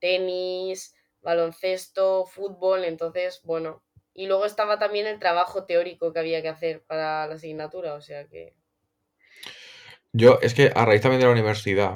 [0.00, 3.82] tenis, baloncesto, fútbol, entonces, bueno,
[4.12, 8.00] y luego estaba también el trabajo teórico que había que hacer para la asignatura, o
[8.00, 8.54] sea que...
[10.12, 11.94] Yo, es que a raíz también de la universidad,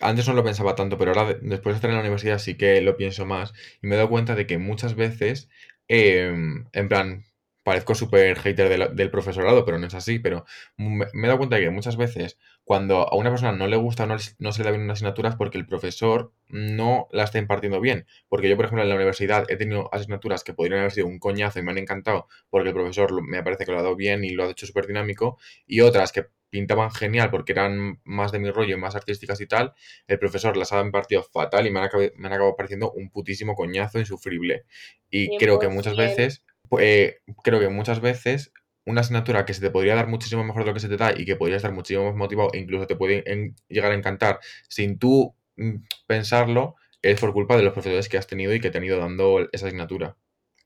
[0.00, 2.80] antes no lo pensaba tanto, pero ahora después de estar en la universidad sí que
[2.80, 5.48] lo pienso más y me he dado cuenta de que muchas veces,
[5.88, 7.24] em, en plan,
[7.66, 10.44] parezco súper hater del, profesorado, pero no es así, pero
[10.76, 14.06] me, he dado cuenta de que muchas veces cuando a una persona no le gusta
[14.06, 17.38] no, no, se le da bien una asignatura es porque el profesor no la está
[17.38, 18.06] impartiendo bien.
[18.28, 21.18] Porque yo, por ejemplo, en la universidad he tenido asignaturas que podrían haber sido un
[21.18, 24.22] coñazo y me han encantado porque el profesor me parece que lo ha dado bien
[24.22, 26.26] y lo ha hecho súper dinámico, y otras que
[26.56, 29.74] pintaban genial porque eran más de mi rollo, más artísticas y tal,
[30.08, 34.64] el profesor las ha impartido fatal y me han, acabado, pareciendo un putísimo coñazo insufrible.
[35.10, 38.52] Y creo que muchas veces, pues, creo que muchas veces
[38.86, 41.12] una asignatura que se te podría dar muchísimo mejor de lo que se te da
[41.14, 43.22] y que podría estar muchísimo más motivado e incluso te puede
[43.68, 45.74] llegar a encantar sin tú mm,
[46.06, 48.98] pensarlo, es por culpa de los profesores que has tenido y que te han ido
[48.98, 50.16] dando esa asignatura.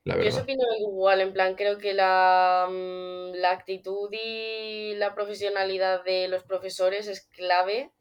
[0.05, 6.03] Yo eso opino igual, en plan, creo que la, mm, la actitud y la profesionalidad
[6.03, 7.91] de los profesores es clave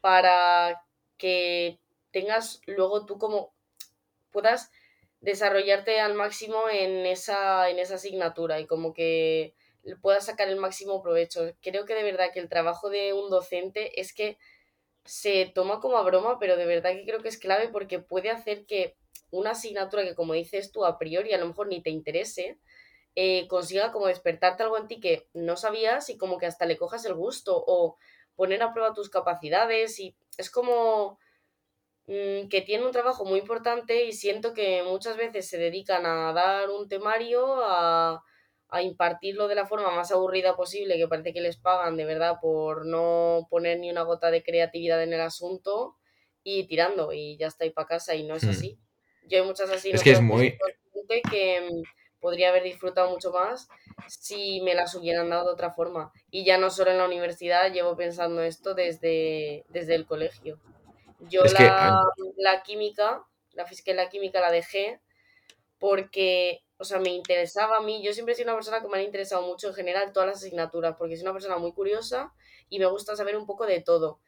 [0.00, 0.82] para
[1.18, 1.80] que
[2.12, 3.54] tengas luego tú como
[4.32, 4.70] puedas
[5.20, 9.54] desarrollarte al máximo en esa, en esa asignatura y como que
[10.02, 11.52] puedas sacar el máximo provecho.
[11.62, 14.38] Creo que de verdad que el trabajo de un docente es que
[15.04, 18.30] se toma como a broma, pero de verdad que creo que es clave porque puede
[18.30, 18.96] hacer que
[19.30, 22.58] una asignatura que, como dices tú, a priori a lo mejor ni te interese,
[23.16, 26.76] eh, consiga como despertarte algo en ti que no sabías y como que hasta le
[26.76, 27.96] cojas el gusto o
[28.36, 31.18] poner a prueba tus capacidades y es como
[32.06, 36.32] mm, que tiene un trabajo muy importante y siento que muchas veces se dedican a
[36.32, 38.22] dar un temario, a,
[38.68, 42.36] a impartirlo de la forma más aburrida posible, que parece que les pagan de verdad
[42.40, 45.96] por no poner ni una gota de creatividad en el asunto
[46.42, 48.50] y tirando y ya está ahí para casa y no es hmm.
[48.50, 48.78] así.
[49.28, 50.58] Yo hay muchas Es que es asignaturas que soy muy...
[51.30, 51.82] que mm,
[52.20, 53.68] podría haber disfrutado mucho más
[54.08, 56.12] si me las hubieran dado de otra forma.
[56.30, 60.60] Y ya no solo en la universidad, llevo pensando esto desde, desde el colegio.
[61.20, 62.02] Yo Es la,
[62.36, 65.00] la química, la física y la química la dejé
[65.78, 68.02] porque, o sea, me interesaba a mí.
[68.02, 70.38] Yo siempre he sido una persona que me han interesado mucho en general todas las
[70.38, 72.32] asignaturas, porque soy una persona muy curiosa
[72.68, 74.20] y me gusta saber un poco de todo.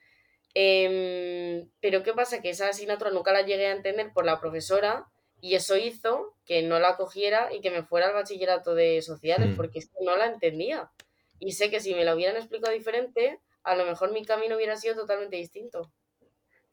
[0.55, 2.43] Em, pero ¿qué pasa?
[2.43, 5.07] Que esa asignatura nunca la llegué a entender por la profesora
[5.41, 9.51] y eso hizo que no la cogiera y que me fuera al bachillerato de sociales,
[9.51, 10.91] hmm, porque no la entendía.
[11.39, 14.77] Y sé que si me la hubieran explicado diferente, a lo mejor mi camino hubiera
[14.77, 15.91] sido totalmente distinto.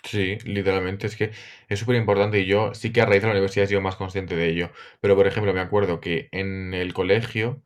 [0.04, 1.32] Sí, literalmente es que
[1.68, 3.98] es súper importante y yo sí que a raíz de la universidad he sido más
[3.98, 4.72] consciente de ello.
[5.02, 7.64] Pero, por ejemplo, me acuerdo que en el colegio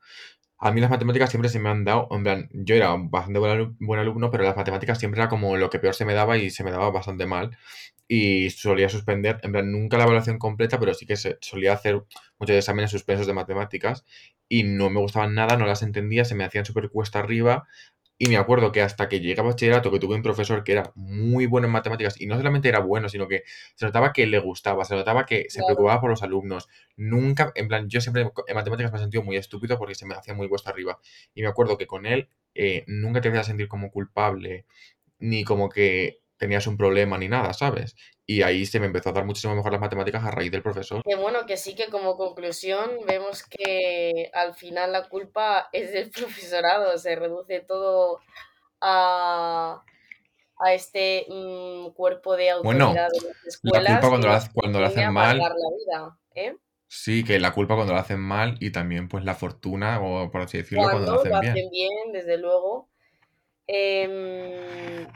[0.64, 3.52] a mí las matemáticas siempre se me han dado, en plan, yo era bastante buen
[3.60, 6.38] alu- buen alumno, pero las matemáticas siempre era como lo que peor se me daba
[6.38, 7.58] y se me daba bastante mal.
[8.08, 12.04] Y solía suspender, en plan, nunca la evaluación completa, pero sí que solía hacer
[12.40, 14.06] muchos exámenes suspensos de matemáticas
[14.50, 17.68] y no me gustaban nada, no las entendía, se me hacían súper cuesta arriba.
[18.26, 20.92] Y me acuerdo que hasta que llegué a bachillerato, que tuve un profesor que era
[20.96, 23.44] muy bueno en matemáticas, y no solamente era bueno, sino que
[23.76, 25.68] se notaba que le gustaba, se notaba que se Claro.
[25.76, 26.70] preocupaba por los alumnos.
[26.96, 30.16] Nunca, en plan, yo siempre en matemáticas me he sentido muy estúpido porque se me
[30.16, 31.00] hacía muy cuesta arriba.
[31.34, 34.66] Y me acuerdo que con él eh, nunca te hacía sentir como culpable,
[35.20, 37.96] ni como que tenías un problema, ni nada, ¿sabes?
[38.26, 41.02] Y ahí se me empezó a dar muchísimo mejor las matemáticas a raíz del profesor.
[41.04, 46.10] Que bueno, que sí que como conclusión vemos que al final la culpa es del
[46.12, 48.20] profesorado, se reduce todo
[48.82, 49.84] a,
[50.58, 54.80] a este mm, cuerpo de Bueno, autoridad de las la culpa escuelas cuando la, cuando
[54.80, 56.58] pretende hacen mal, la vida, ¿eh?
[56.88, 60.42] sí, que la culpa cuando la hacen mal y también pues la fortuna, o por
[60.42, 61.52] así decirlo, cuando Cuando lo hacen bien.
[61.54, 62.90] hacen bien, desde luego.
[63.68, 65.08] Em,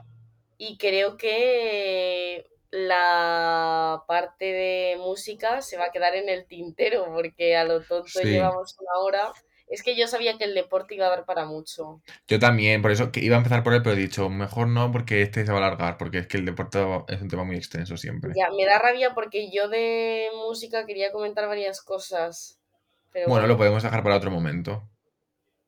[0.57, 7.55] y creo que la parte de música se va a quedar en el tintero, porque
[7.55, 8.27] a lo tonto Sí.
[8.27, 9.31] llevamos una hora.
[9.69, 12.01] Es que yo sabía que el deporte iba a dar para mucho.
[12.27, 14.91] Yo también, por eso que iba a empezar por él, pero he dicho, mejor no,
[14.93, 16.79] porque este se va a alargar, porque es que el deporte
[17.09, 18.31] es un tema muy extenso siempre.
[18.35, 22.59] Ya, me da rabia porque yo de música quería comentar varias cosas,
[23.11, 24.83] pero Bueno, lo podemos dejar para otro momento.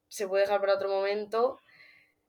[0.08, 1.60] se puede dejar para otro momento.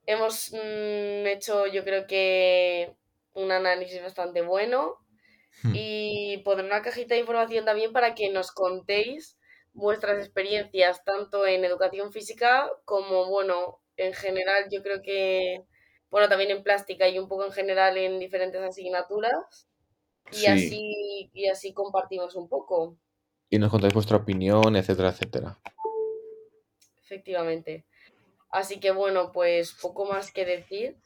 [0.06, 2.94] Hemos mm, hecho, yo creo que,
[3.32, 4.96] un análisis bastante bueno
[5.62, 9.38] Hmm, y pondré una cajita de información también para que nos contéis
[9.72, 15.64] vuestras experiencias, tanto en educación física como, bueno, en general, yo creo que,
[16.10, 19.68] bueno, también en plástica y un poco en general en diferentes asignaturas
[20.32, 22.98] y Sí, así, y así compartimos un poco,
[23.48, 25.60] y nos contáis vuestra opinión, etcétera, etcétera.
[27.02, 27.84] efectivamente.
[28.50, 30.96] Así que, bueno, pues poco más que decir.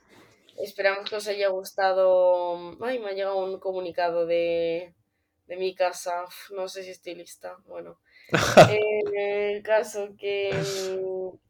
[0.57, 2.77] Esperamos que os haya gustado.
[2.85, 4.95] Ay, me ha llegado un comunicado de,
[5.47, 6.25] de mi casa.
[6.51, 7.57] No sé si estoy lista.
[7.67, 8.01] Bueno,
[8.69, 10.53] en el caso que,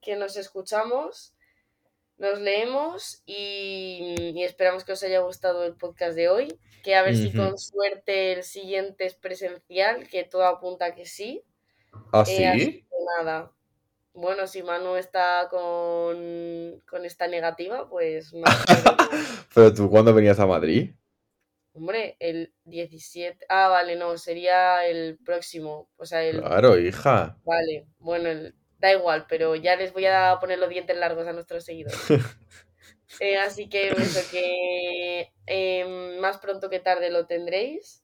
[0.02, 1.34] que nos escuchamos,
[2.18, 6.58] nos leemos y, y esperamos que os haya gustado el podcast de hoy.
[6.82, 11.06] Que a ver si con suerte el siguiente es presencial, que todo apunta a que
[11.06, 11.44] sí.
[12.12, 12.86] ¿Ah, Eh, así sí?
[12.90, 13.52] que nada.
[14.14, 18.44] Bueno, si Manu está con, con esta negativa, pues no.
[19.54, 20.90] Pero tú, ¿cuándo venías a Madrid?
[21.72, 23.46] Hombre, el 17.
[23.48, 25.90] Ah, vale, no, sería el próximo.
[25.96, 26.40] O sea, el.
[26.40, 27.36] Claro, hija.
[27.44, 31.32] Vale, bueno, el- da igual, pero ya les voy a poner los dientes largos a
[31.32, 31.98] nuestros seguidores.
[33.20, 38.02] Eh, así que eso, que em, más pronto que tarde lo tendréis.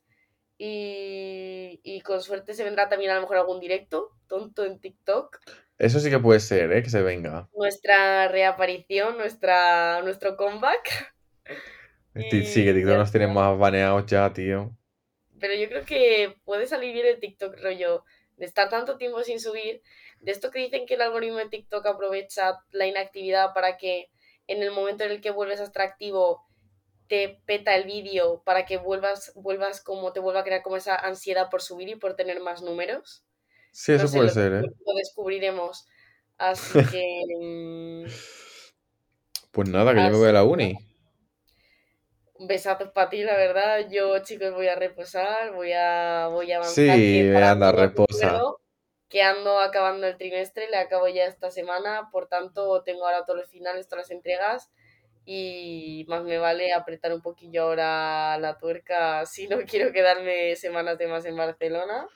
[0.58, 5.38] Y, y con suerte se vendrá también a lo mejor algún directo, tonto en TikTok.
[5.80, 6.82] Eso sí que puede ser, ¿eh?
[6.82, 7.48] Que se venga.
[7.54, 11.14] Nuestra reaparición, nuestra, nuestro comeback.
[12.12, 14.76] Sí, que TikTok nos tiene más baneados ya, tío.
[15.38, 18.04] Pero yo creo que puede salir bien el TikTok rollo
[18.36, 19.80] de estar tanto tiempo sin subir,
[20.18, 24.10] de esto que dicen que el algoritmo de TikTok aprovecha la inactividad para que
[24.48, 26.44] en el momento en el que vuelves a estar activo
[27.06, 30.96] te peta el vídeo para que vuelvas, vuelvas como te vuelva a crear como esa
[30.96, 33.24] ansiedad por subir y por tener más números.
[33.72, 34.62] Sí, No eso sé, puede lo, ser, ¿eh?
[34.86, 35.86] lo descubriremos.
[36.38, 37.02] Así que
[37.40, 38.06] mm,
[39.52, 40.76] Pues nada, que yo me voy a la uni.
[42.38, 43.88] Besazos para ti, la verdad.
[43.90, 47.04] Yo, chicos, voy a reposar, voy a, voy a avanzar.
[47.04, 48.30] Sí, anda, reposa.
[48.30, 48.60] recuerdo
[49.08, 53.40] que ando acabando el trimestre, le acabo ya esta semana, por tanto tengo ahora todos
[53.40, 54.70] los finales, todas las entregas
[55.24, 60.98] y más me vale apretar un poquillo ahora la tuerca si no quiero quedarme semanas
[60.98, 62.08] de más en Barcelona.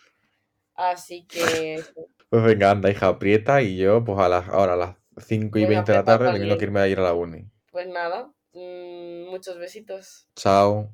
[0.75, 2.09] Así que eso.
[2.29, 5.63] Pues venga, anda, hija, aprieta y yo, pues a las, ahora a las 5 y
[5.63, 7.49] Venga, 20 de la tarde, teniendo que irme a ir a la uni.
[7.71, 10.29] Pues nada, mm, muchos besitos.
[10.35, 10.93] Chao.